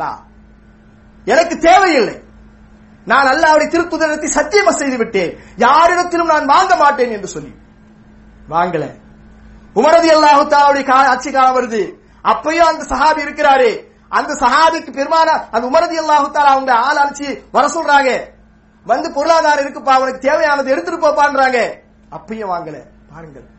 [0.00, 0.12] லா
[1.26, 2.16] எனக்கு தேவையில்லை.
[3.06, 7.54] நான் அல்லாவுடைய திருத்துதரத்தை சத்தியமா செய்து விட்டேன் யாரிடத்திலும் நான் வாங்க மாட்டேன் என்று சொல்லி.
[8.50, 8.90] வாங்கல.
[9.74, 11.92] உமரதி அல்லாஹு ஆட்சி காலம் வருது.
[12.24, 13.84] அப்பயும் அந்த சஹாபி இருக்கிறாரு.
[14.08, 18.20] அந்த சஹாபிக்கு பெருமான அந்த உமரதி அல்லாஹு அவங்க ஆள் அனுப்பிச்சு வர சொல்றாங்க.
[18.84, 21.72] வந்து பொருளாதாரம் இருக்குப்பா அவனுக்கு தேவையானது எடுத்துட்டு போப்பான்றாங்க.
[22.10, 22.76] அப்பயும் வாங்கல.
[23.12, 23.54] பாருங்கள்.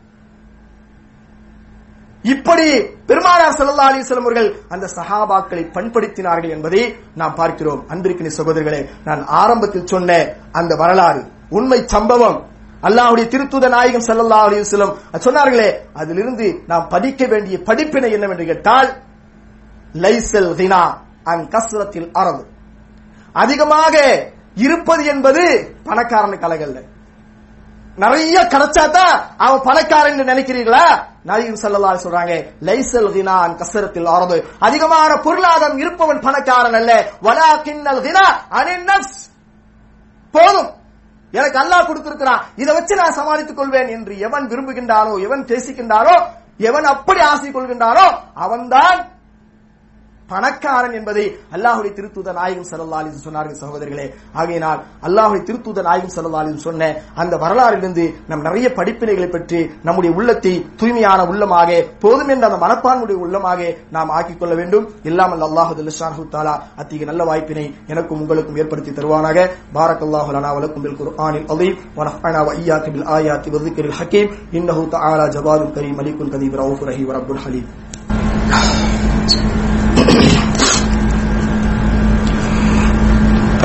[2.24, 2.66] இப்படி
[3.08, 6.82] பெருமானார் ஸல்லல்லாஹு அலிஸ்லம் அவர்கள் அந்த சஹாபாக்களை பண்படுத்தினார்கள் என்பதை
[7.20, 7.80] நாம் பார்க்கிறோம்.
[7.92, 10.10] அன்பிற்கினி சகோதரர்களே நான் ஆரம்பத்தில் சொன்ன
[10.52, 11.22] அந்த வரலாறு
[11.58, 12.38] உண்மை சம்பவம்
[12.88, 14.94] அல்லாஹுடைய திருத்துத நாயகம் ஸல்லல்லாஹு அலிஸ்லம்
[15.26, 15.68] சொன்னார்களே
[16.00, 18.90] அதிலிருந்து நாம் படிக்க வேண்டிய படிப்பினை என்னவென்று கேட்டால்
[20.04, 20.82] லைசல் ஹினா
[21.32, 22.44] அன் கஸ்ரத்தில் அரது
[23.34, 23.94] அதிகமாக
[24.56, 25.42] இருப்பது என்பது
[25.88, 26.78] பணக்காரனுக்கு அழகல்ல.
[27.98, 30.84] நிறைய கிடைச்சாதான் அவன் பணக்காரன் நினைக்கிறீங்களா
[31.26, 32.34] நபியும் செல்லலா சொல்றாங்க
[32.68, 36.92] லைசல் கினான் கசரத்தில் கஸ்ரத்தில் அதிகமான பொருளாதாரம் இருப்பவன் பணக்காரன் அல்ல.
[37.22, 38.24] வலாகின்னல் கினா
[38.58, 38.86] அனின்
[40.30, 40.70] போதும்.
[41.30, 42.42] எனக்கு அல்லாஹ் கொடுத்திருக்கிறான்.
[42.56, 46.16] இதை வச்சு நான் சமாளித்துக் கொள்வேன் என்று எவன் விரும்புகின்றானோ எவன் பேசிக்கின்றானோ
[46.58, 48.98] எவன் அப்படி ஆசை கொள்கின்றானோ அவன்தான்
[50.30, 51.24] பணக்காரன் என்பதை
[51.56, 54.06] அல்லாஹுடைய திருத்தூத நாயகம் ஸல்லல்லாஹு என்று சொன்னார்கள் சகோதரர்களே.
[54.40, 56.88] ஆகையினால் அல்லாஹுடைய திருத்தூத நாயகம் ஸல்லல்லாஹு அலைஹி சொன்ன
[57.22, 61.70] அந்த வரலாறிலிருந்து நம் நிறைய படிப்பினைகளை பற்றி நம்முடைய உள்ளத்தை தூய்மையான உள்ளமாக
[62.04, 63.60] போதும் என்ற அந்த மனப்பான்முடைய உள்ளமாக
[63.96, 64.86] நாம் ஆக்கிக் கொள்ள வேண்டும்.
[65.10, 69.38] இல்லாமல் அல்லாஹு ஜல்லஷானஹு ஹுத்தாலா அத்தகைய நல்ல வாய்ப்பினை எனக்கும் உங்களுக்கும் ஏற்படுத்தி தருவானாக.
[69.76, 71.78] பாரக்கல்லாஹு லனா வலக்கும் பில் குர்ஆனில் அலீம்.
[71.96, 74.30] வ நஃபஅனா வ iyyakum பில் ஆயாத்தி வ ذிக்ரில் ஹக்கீம்.
[74.58, 76.56] இன்னஹு தஆலா ஜவாதுல் கரீம் மலிக்குல் கதீர்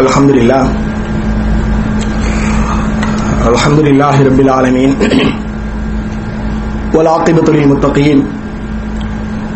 [0.04, 0.64] الحمد لله
[3.52, 4.90] الحمد لله رب العالمين
[6.94, 8.18] والعاقبة للمتقين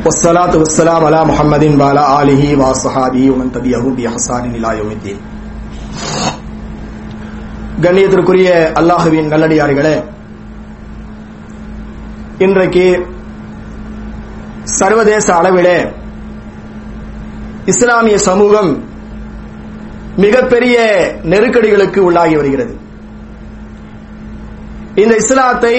[0.04, 5.18] والصلاة والسلام على محمد وعلى آله وصحابه ومن تبعهم بإحسان إلى يوم الدين
[7.84, 8.48] கண்ணியத்திற்குரிய
[8.80, 9.94] அல்லாஹுவின் நல்லடியார்களே
[12.44, 12.84] இன்றைக்கு
[14.80, 15.78] சர்வதேச அளவிலே
[17.72, 18.70] இஸ்லாமிய சமூகம்
[20.23, 20.77] மிகப்பெரிய
[21.31, 22.75] நெருக்கடிகளுக்கு உள்ளாகி வருகிறது.
[24.95, 25.75] இந்த இஸ்லாத்தை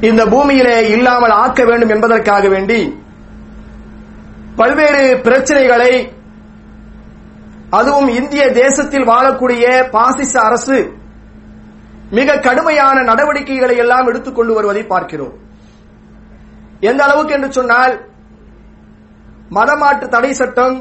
[0.00, 2.80] இந்த பூமியிலே இல்லாமல் ஆக்க வேண்டும் என்பதற்காக வேண்டி
[4.56, 5.92] பல்வேறு பிரச்சனைகளை
[7.70, 10.78] அதுவும் இந்திய தேசத்தில் வாழக்கூடிய பாசிச அரசு
[12.10, 15.34] மிக கடுமையான நடவடிக்கைகளை எல்லாம் எடுத்துக்கொண்டு வருவதை பார்க்கிறோம்.
[16.80, 17.94] எந்த அளவுக்கு என்று சொன்னால்
[19.54, 20.76] மதமாற்று தடை சட்டம்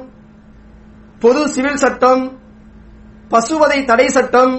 [1.22, 2.24] பொது சிவில் சட்டம்
[3.30, 4.54] பசுவதை தடை சட்டம்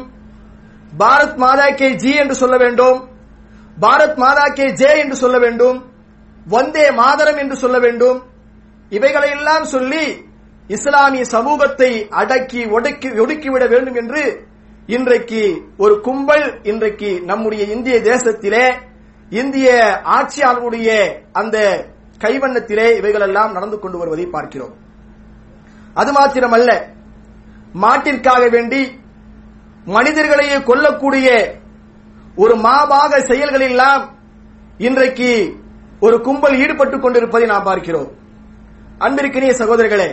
[0.99, 2.99] பாரத் மாதா கே ஜி என்று சொல்ல வேண்டும்
[3.81, 5.79] பாரத் மாதா கே ஜே என்று சொல்ல வேண்டும்
[6.47, 8.19] வந்தே மாதரம் என்று சொல்ல வேண்டும்
[8.93, 10.05] இவைகளை எல்லாம் சொல்லி
[10.69, 14.23] இஸ்லாமிய சமூகத்தை அடக்கி ஒடுக்கி ஒடுக்கிவிட வேண்டும் என்று
[14.87, 15.43] இன்றைக்கு
[15.77, 18.65] ஒரு கும்பல் இன்றைக்கு நம்முடைய இந்திய தேசத்திலே
[19.31, 19.69] இந்திய
[20.17, 20.91] ஆட்சியாளருடைய
[21.33, 21.57] அந்த
[22.25, 24.75] கைவண்ணத்திலே இவைகளெல்லாம் நடந்து கொண்டு வருவதை பார்க்கிறோம்.
[25.97, 26.71] அது மாத்திரமல்ல.
[27.83, 28.81] மாட்டிற்காக வேண்டி
[29.87, 31.29] மனிதர்களையே கொல்லக்கூடிய
[32.37, 34.03] ஒரு மாபாக செயல்களெல்லாம்
[34.79, 35.31] இன்றைக்கு
[36.01, 38.09] ஒரு கும்பல் ஈடுபட்டுக் கொண்டிருப்பதை நாம் பார்க்கிறோம்.
[38.99, 40.09] அன்பிற்கினிய சகோதரர்களே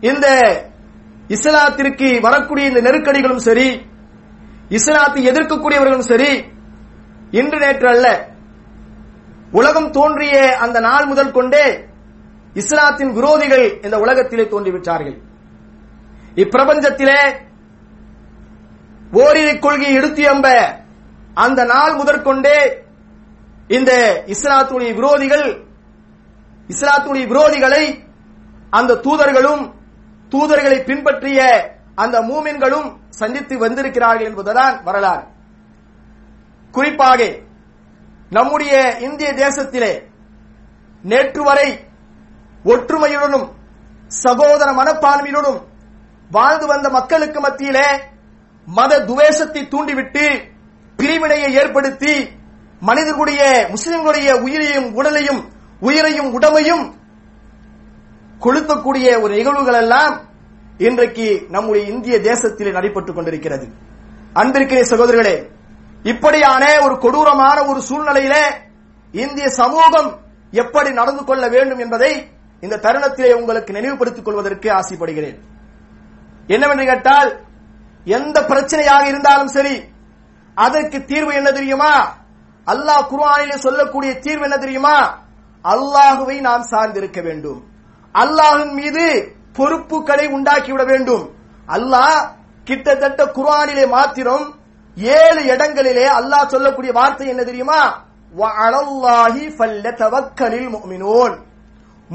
[0.00, 0.26] இந்த
[1.28, 3.68] இஸ்லாத்திற்கு வரக்கூடிய இந்த நெருக்கடிகளும் சரி
[4.68, 6.30] இஸ்லாத்தை எதிர்க்கக்கூடியவர்களும் சரி
[7.30, 8.06] இன்று நேற்று அல்ல
[9.52, 11.66] உலகம் தோன்றிய அந்த நாள் முதல் கொண்டே
[12.54, 15.16] இஸ்லாத்தின் விரோதிகள் இந்த உலகத்திலே தோன்றிவிட்டார்கள்.
[16.34, 17.20] இப்பிரபஞ்சத்திலே
[19.12, 20.46] ஓரிரு கொள்கையை எடுத்து எம்ப
[21.34, 22.58] அந்த நாள் முதற்கொண்டே
[23.68, 23.92] இந்த
[24.26, 25.46] இஸ்லாத்துடைய விரோதிகள்
[26.68, 27.84] இஸ்லாத்துடைய விரோதிகளை
[28.70, 29.64] அந்த தூதர்களும்
[30.30, 31.40] தூதர்களை பின்பற்றிய
[31.94, 35.24] அந்த மூமின்களும் சந்தித்து வந்திருக்கிறார்கள் என்பதுதான் வரலாறு.
[36.72, 37.32] குறிப்பாக
[38.30, 39.92] நம்முடைய இந்திய தேசத்திலே
[41.02, 41.68] நேற்று வரை
[42.64, 43.46] ஒற்றுமையுடனும்
[44.06, 45.60] சகோதர மனப்பான்மையுடனும்
[46.30, 47.86] வாழ்ந்து வந்த மக்களுக்கு மத்தியிலே
[48.66, 50.24] மத துவேஷத்தை தூண்டிவிட்டு
[50.96, 52.14] பிரிவினையை ஏற்படுத்தி
[52.80, 56.84] மனிதர்களுடைய முஸ்லிம்களுடைய உயிரையும் உடலையும் உயிரையும் உடமையும்
[58.40, 60.20] கொளுத்தக்கூடிய ஒரு நிகழ்வுகள் எல்லாம்
[60.78, 63.66] இன்றைக்கு நம்முடைய இந்திய தேசத்தில் நடைபெற்றுக் கொண்டிருக்கிறது.
[64.32, 65.50] அன்பிற்கிற சகோதரர்களே
[66.02, 68.44] இப்படியான ஒரு கொடூரமான ஒரு சூழ்நிலையிலே
[69.12, 70.20] இந்திய சமூகம்
[70.52, 72.12] எப்படி நடந்து கொள்ள வேண்டும் என்பதை
[72.64, 75.38] இந்த தருணத்திலே உங்களுக்கு நினைவுபடுத்திக் கொள்வதற்கு ஆசைப்படுகிறேன்.
[76.54, 77.30] என்னவென்று கேட்டால்
[78.16, 79.76] எந்த பிரச்சனையாக இருந்தாலும் சரி
[80.64, 81.92] அதற்கு தீர்வு என்ன தெரியுமா?
[82.72, 84.96] அல்லாஹ் குர்ஆனிலே சொல்லக்கூடிய தீர்வு என்ன தெரியுமா?
[85.64, 87.60] அல்லாஹுவை நாம் சார்ந்திருக்க வேண்டும்.
[88.14, 89.04] அல்லாஹின் மீது
[89.58, 91.24] பொறுப்புகளை உண்டாக்கிவிட வேண்டும்.
[91.76, 92.20] அல்லாஹ்
[92.68, 94.46] கிட்டத்தட்ட குர்ஆனிலே மாத்திரம்
[95.18, 97.80] ஏழு இடங்களிலே அல்லாஹ் சொல்லக்கூடிய வார்த்தை என்ன தெரியுமா?
[98.40, 101.34] வஅலல்லாஹி ஃபல்யதவக்கலில் முஃமினூன்.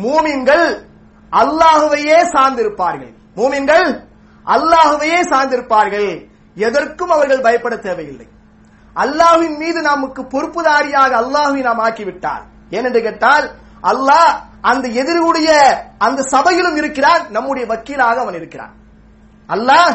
[0.03, 0.67] மூமின்கள்
[1.31, 3.13] அல்லாஹுவையே சார்ந்திருப்பார்கள்.
[3.35, 3.87] மூமின்கள்
[4.45, 6.27] அல்லாஹுவையே சார்ந்திருப்பார்கள்.
[6.55, 8.27] எதற்கும் அவர்கள் பயப்பட தேவையில்லை.
[8.95, 13.45] அல்லாஹின் மீது நமக்கு பொறுப்புதாரியாக அல்லாஹுவை நாம் ஆக்கிவிட்டார் ஏனென்று கேட்டால்
[13.83, 14.31] அல்லாஹ்
[14.61, 15.49] அந்த எதிர்வுடைய
[15.97, 18.73] அந்த சபையிலும் இருக்கிறான் நம்முடைய வக்கீலாக அவன் இருக்கிறான்.
[19.49, 19.93] அல்லாஹ்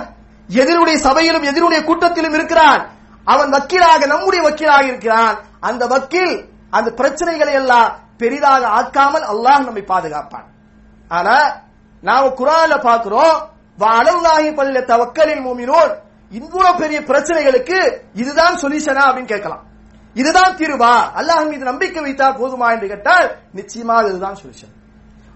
[0.48, 2.82] எதிருடைய சபையிலும் எதிருடைய கூட்டத்திலும் இருக்கிறான்.
[3.24, 5.36] அவன் வக்கீலாக நம்முடைய வக்கீலாக இருக்கிறான்.
[5.61, 6.34] அந்த வக்கீல்
[6.70, 7.90] அந்த பிரச்சனைகளை எல்லாம்
[8.23, 10.47] பெரிதாக ஆக்காமல் அல்லாஹ் நம்மை பாதுகாப்பான்.
[11.11, 11.37] ஆனா
[12.03, 13.37] நாம குரான்ல பாக்குறோம்
[13.99, 15.93] அலல்லாஹி பல்ல தவக்கலில் மூமினோன்.
[16.39, 17.79] இவ்வளவு பெரிய பிரச்சனைகளுக்கு
[18.23, 19.62] இதுதான் சொல்யூஷனா அப்படின்னு கேட்கலாம்.
[20.21, 20.95] இதுதான் தீர்வா?
[21.19, 23.27] அல்லாஹ் மீது நம்பிக்கை வைத்தா போதுமா என்று கேட்டால்
[23.59, 24.74] நிச்சயமாக இதுதான் சொல்யூஷன்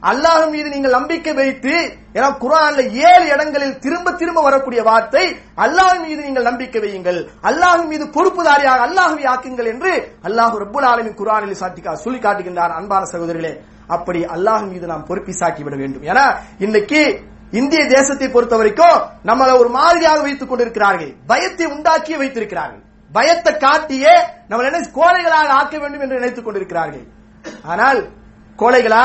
[0.02, 1.72] அல்லாஹ் மீது நீங்கள் நம்பிக்கை வைத்து
[2.16, 5.24] ஏன்னா குரான்ல ஏழு இடங்களில் திரும்ப திரும்ப வரக்கூடிய வார்த்தை
[5.64, 7.20] அல்லாஹ் மீது நீங்கள் நம்பிக்கை வையுங்கள்.
[7.48, 9.92] அல்லாஹ் மீது பொறுப்புதாரியாக அல்லாஹுவை ஆக்குங்கள் என்று
[10.28, 12.76] அல்லாஹ் ரப்புல் ஆலமின் குரானில் சாட்டி சொல்லி காட்டுகின்றார்.
[12.78, 13.52] அன்பான சகோதரிகளே
[13.96, 16.04] அப்படி அல்லாஹ் மீது நாம் பொறுப்பி சாட்டி விட வேண்டும்.
[16.10, 16.26] ஏன்னா
[16.58, 17.00] இன்னைக்கு
[17.60, 21.12] இந்திய தேசத்தை பொறுத்த வரைக்கும் நம்மளை ஒரு மாதிரியாக வைத்துக் கொண்டிருக்கிறார்கள்.
[21.26, 22.82] பயத்தை உண்டாக்கி வைத்திருக்கிறார்கள்.
[23.12, 24.14] பயத்தை காட்டியே
[24.50, 27.04] நம்மளை என்ன கோழைகளாக ஆக்க வேண்டும் என்று நினைத்துக் கொண்டிருக்கிறார்கள்.
[27.72, 28.00] ஆனால்
[28.58, 29.04] கோழைகளா?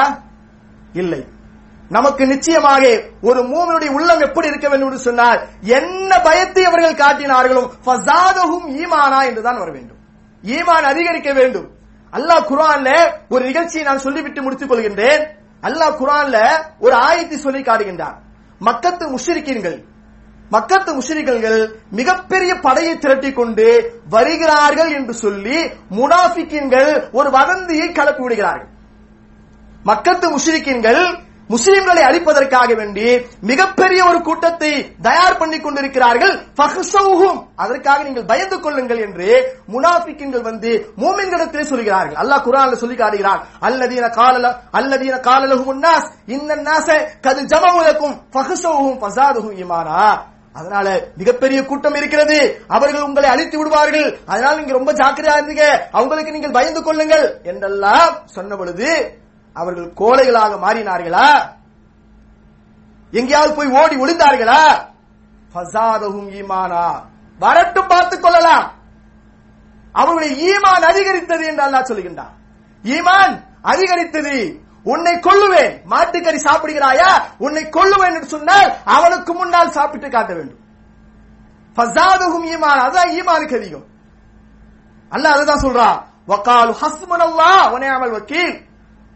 [0.94, 1.22] இல்லை.
[1.89, 2.84] நமக்கு நிச்சயமாக
[3.22, 9.58] ஒரு மூமனுடைய உள்ளம் எப்படி இருக்க வேண்டும் என்று சொன்னால் என்ன பயத்தை அவர்கள் காட்டினார்களும் ஃபஸாதஹும் ஈமானா என்றுதான்
[9.58, 10.00] வர வேண்டும்.
[10.44, 11.68] ஈமான் அதிகரிக்க வேண்டும்.
[12.14, 12.89] அல்லாஹ் குரான்ல
[13.30, 15.24] ஒரு நிகழ்ச்சியை நான் சொல்லிவிட்டு முடித்துக் கொள்கின்றேன்.
[15.64, 16.38] அல்லாஹ் குர்ஆன்ல
[16.80, 18.18] ஒரு ஆயத்தை சொல்லி காட்டுகின்றார்.
[18.62, 19.80] மக்கத்து முஷிரிக்கீன்கள்.
[20.52, 23.68] மக்கத்து முஷ்ரிக்கள் மிகப்பெரிய படையை திரட்டி கொண்டு
[24.10, 25.58] வருகிறார்கள் என்று சொல்லி
[25.98, 28.70] முனாஃபிக்கீன்கள் ஒரு வதந்தியை கலப்பி விடுகிறார்கள்
[29.90, 31.04] மக்கத்து முஷ்ரிக்கின்கள்
[31.54, 33.08] முஸ்லிம்களை அழிப்பதற்காக வேண்டி
[33.50, 34.70] மிகப்பெரிய ஒரு கூட்டத்தை
[35.08, 36.34] தயார் பண்ணி கொண்டிருக்கிறார்கள்.
[37.64, 39.28] அதற்காக நீங்கள் பயந்து கொள்ளுங்கள் என்று
[39.74, 40.72] முனாபிக்கின்கள் வந்து
[41.02, 42.18] மூமின்களிடத்திலே சொல்கிறார்கள்.
[42.22, 43.42] அல்லாஹ் குரான் சொல்லி காட்டுகிறான்.
[43.68, 44.46] அல்லதீன காலல
[44.80, 46.88] அல்லதீன காலலகும் நாஸ் இந்த நாச
[47.26, 50.06] கது ஜமவுலக்கும் ஃபஹசவுஹும் ஃபசாதுஹும் இமானா.
[50.60, 50.88] அதனால
[51.20, 52.40] மிகப்பெரிய கூட்டம் இருக்கிறது.
[52.76, 54.08] அவர்கள் உங்களை அழித்து விடுவார்கள்.
[54.32, 55.68] அதனால நீங்க ரொம்ப ஜாக்கிரதையா இருந்தீங்க.
[55.92, 58.90] அவங்களுக்கு நீங்கள் பயந்து கொள்ளுங்கள் என்றெல்லாம் சொன்ன பொழுது
[59.54, 61.49] அவர்கள் கோழைகளாக மாறினார்களா?
[63.12, 64.86] எங்கேயாவது போய் ஓடி ஒளிந்தார்களா?
[65.54, 66.91] ஃபஸாதஹும் ஈமானா.
[67.39, 68.72] வரட்டும் பார்த்துக் கொள்ளலாம்.
[69.91, 72.32] அவருடைய ஈமான் அதிகரித்தது என்று அல்லாஹ் சொல்லுகின்றான்
[72.84, 74.62] ஈமான் அதிகரித்தது.
[74.84, 77.22] உன்னை கொள்ளுவேன் மாட்டுக்கறி சாப்பிடுகிறாயா?
[77.38, 80.60] உன்னை கொள்ளுவேன் என்று சொன்னால் அவனுக்கு முன்னால் சாப்பிட்டு காட்ட வேண்டும்.
[81.76, 82.82] ஃபசாதுகும் ஈமான்.
[82.82, 83.86] அதான் ஈமானுக்கு அதிகம்.
[85.12, 86.01] அல்லாஹ் அதுதான் சொல்றான்.
[86.28, 88.66] வகாலு ஹஸ்புனல்லாஹ் வ நிஅமல் வக்கீல்.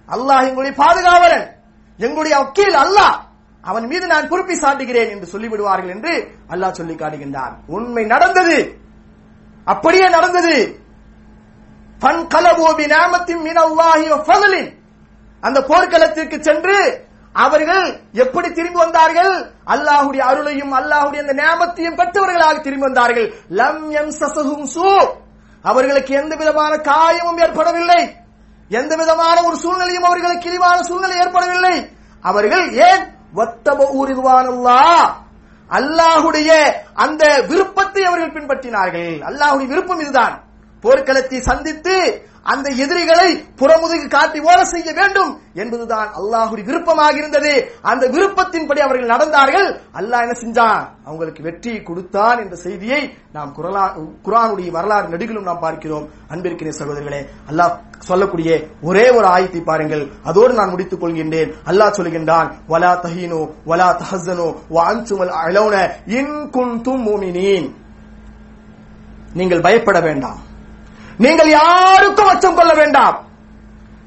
[0.10, 1.56] அல்லாஹ் எங்களுடைய பாதுகாவலன்
[1.98, 3.16] எங்களுடைய வக்கீல் அல்லாஹ்.
[3.62, 7.54] அவன் மீது நான் குறிப்பி சாட்டுகிறேன் என்று சொல்லிவிடுவார்கள் என்று அல்லாஹ் சொல்லி காட்டுகின்றான்.
[7.68, 8.80] உண்மை நடந்தது.
[9.66, 10.80] அப்படியே நடந்தது.
[12.02, 14.74] ஃபன் கலபோ பிநாமத்தின் மினல்லாஹி வ
[15.40, 19.52] அந்த போர்க்களத்திற்கு சென்று அவர்கள் எப்படி திரும்பி வந்தார்கள்?
[19.66, 23.34] அல்லாஹுடைய அருளையும் அல்லாஹுடைய அந்த நேமத்தையும் பெற்றவர்களாக திரும்பி வந்தார்கள்.
[23.50, 25.16] லம் எம் சசகும் சூ.
[25.62, 28.16] அவர்களுக்கு எந்த விதமான காயமும் ஏற்படவில்லை.
[28.70, 31.90] எந்த விதமான ஒரு சூழ்நிலையும் அவர்களுக்கு இழிவான சூழ்நிலை ஏற்படவில்லை.
[32.22, 33.16] அவர்கள் ஏன்?
[33.36, 35.12] வத்தபூரிதுவானல்லா
[35.70, 39.20] அல்லாஹுடைய அந்த விருப்பத்தை அவர்கள் பின்பற்றினார்கள்.
[39.22, 40.47] அல்லாஹுடைய விருப்பம் இதுதான்.
[40.82, 48.80] போர்க்களத்தை சந்தித்து அந்த எதிரிகளை புறமுதுகு காட்டி ஓட செய்ய வேண்டும் என்பதுதான் அல்லாஹுடைய விருப்பமாக இருந்தது அந்த விருப்பத்தின்படி
[48.80, 49.80] அவர்கள் நடந்தார்கள்.
[49.94, 50.88] அல்லாஹ் என்ன செஞ்சான்?
[51.06, 56.10] அவங்களுக்கு வெற்றியை கொடுத்தான் என்ற செய்தியை நாம் குரலா- குரானுடைய வரலாறு நெடுகிலும் நாம் பார்க்கிறோம்.
[56.28, 60.08] அன்பிருக்கிறேன் சகோதரர்களே அல்லாஹ் சொல்லக்கூடிய ஒரே ஒரு ஆயத்தை பாருங்கள்.
[60.24, 61.54] அதோடு நான் முடித்துக் கொள்கின்றேன்.
[61.66, 67.76] அல்லாஹ் சொல்கின்றான் வலா தஹீனு வலா தஹஸனு வான்சுமல் அன்துமல் அலௌன இன் குன்தும் முஃமினீன்
[69.34, 70.46] நீங்கள் பயப்பட வேண்டாம்.
[71.18, 73.18] நீங்கள் யாருக்கும் அச்சம் கொள்ள வேண்டாம்.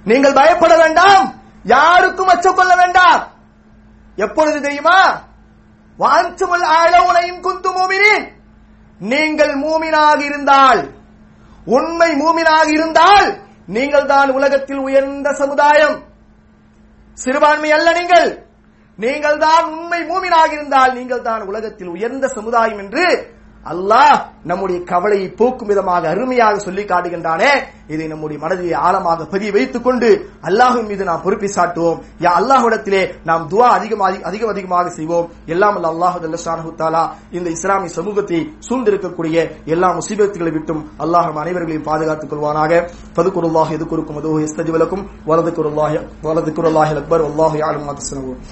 [0.04, 1.24] நீங்கள் பயப்பட வேண்டாம்.
[1.64, 3.22] யாருக்கும் அச்சம் கொள்ள வேண்டாம்.
[4.16, 4.98] எப்பொழுது தெரியுமா?
[5.98, 8.24] வாஞ்சமல் அழவுனையும் குந்து மூமினேன்.
[8.98, 10.80] நீங்கள் மூமினாக இருந்தால்
[11.64, 13.28] உண்மை மூமினாக இருந்தால்
[13.66, 15.96] நீங்கள் தான் உலகத்தில் உயர்ந்த சமுதாயம்.
[17.14, 18.48] சிறுபான்மை அல்ல நீங்கள்.
[18.98, 23.04] நீங்கள் தான் உண்மை மூமினாக இருந்தால் நீங்கள் தான் உலகத்தில் உயர்ந்த சமுதாயம் என்று
[23.64, 24.18] அல்லாஹ்
[24.50, 27.50] நம்முடைய கவலையை போக்கும் விதமாக அருமையாக சொல்லி காட்டுகின்றானே.
[27.92, 30.08] இதை நம்முடைய மனதிலே ஆழமாக பதிய வைத்துக் கொண்டு
[30.48, 31.98] அல்லாஹின் மீது நாம் பொறுப்பை சாட்டுவோம்.
[32.24, 35.26] யா அல்லாஹ்விடத்திலே நாம் துவா அதிகமாக அதிகம் அதிகமாக செய்வோம்.
[35.46, 36.70] எல்லாம் அல்ல அல்லாஹு ஜல்லஷானஹு
[37.36, 42.72] இந்த இஸ்லாமிய சமூகத்தை சூழ்ந்திருக்கக்கூடிய எல்லா முசீபத்துகளை விட்டும் அல்லாஹும் அனைவர்களையும் பாதுகாத்துக் கொள்வானாக.
[43.14, 45.96] ஃபதுகுருல்லாஹ் எதுக்குருக்கும் அதுஹு எஸ்தஜிவலக்கும் வலதுக்குருல்லாஹ்
[46.26, 48.48] வலதுக்குருல்லாஹ் அக்பர் வல்லாஹு அக்பர் மா யாரும்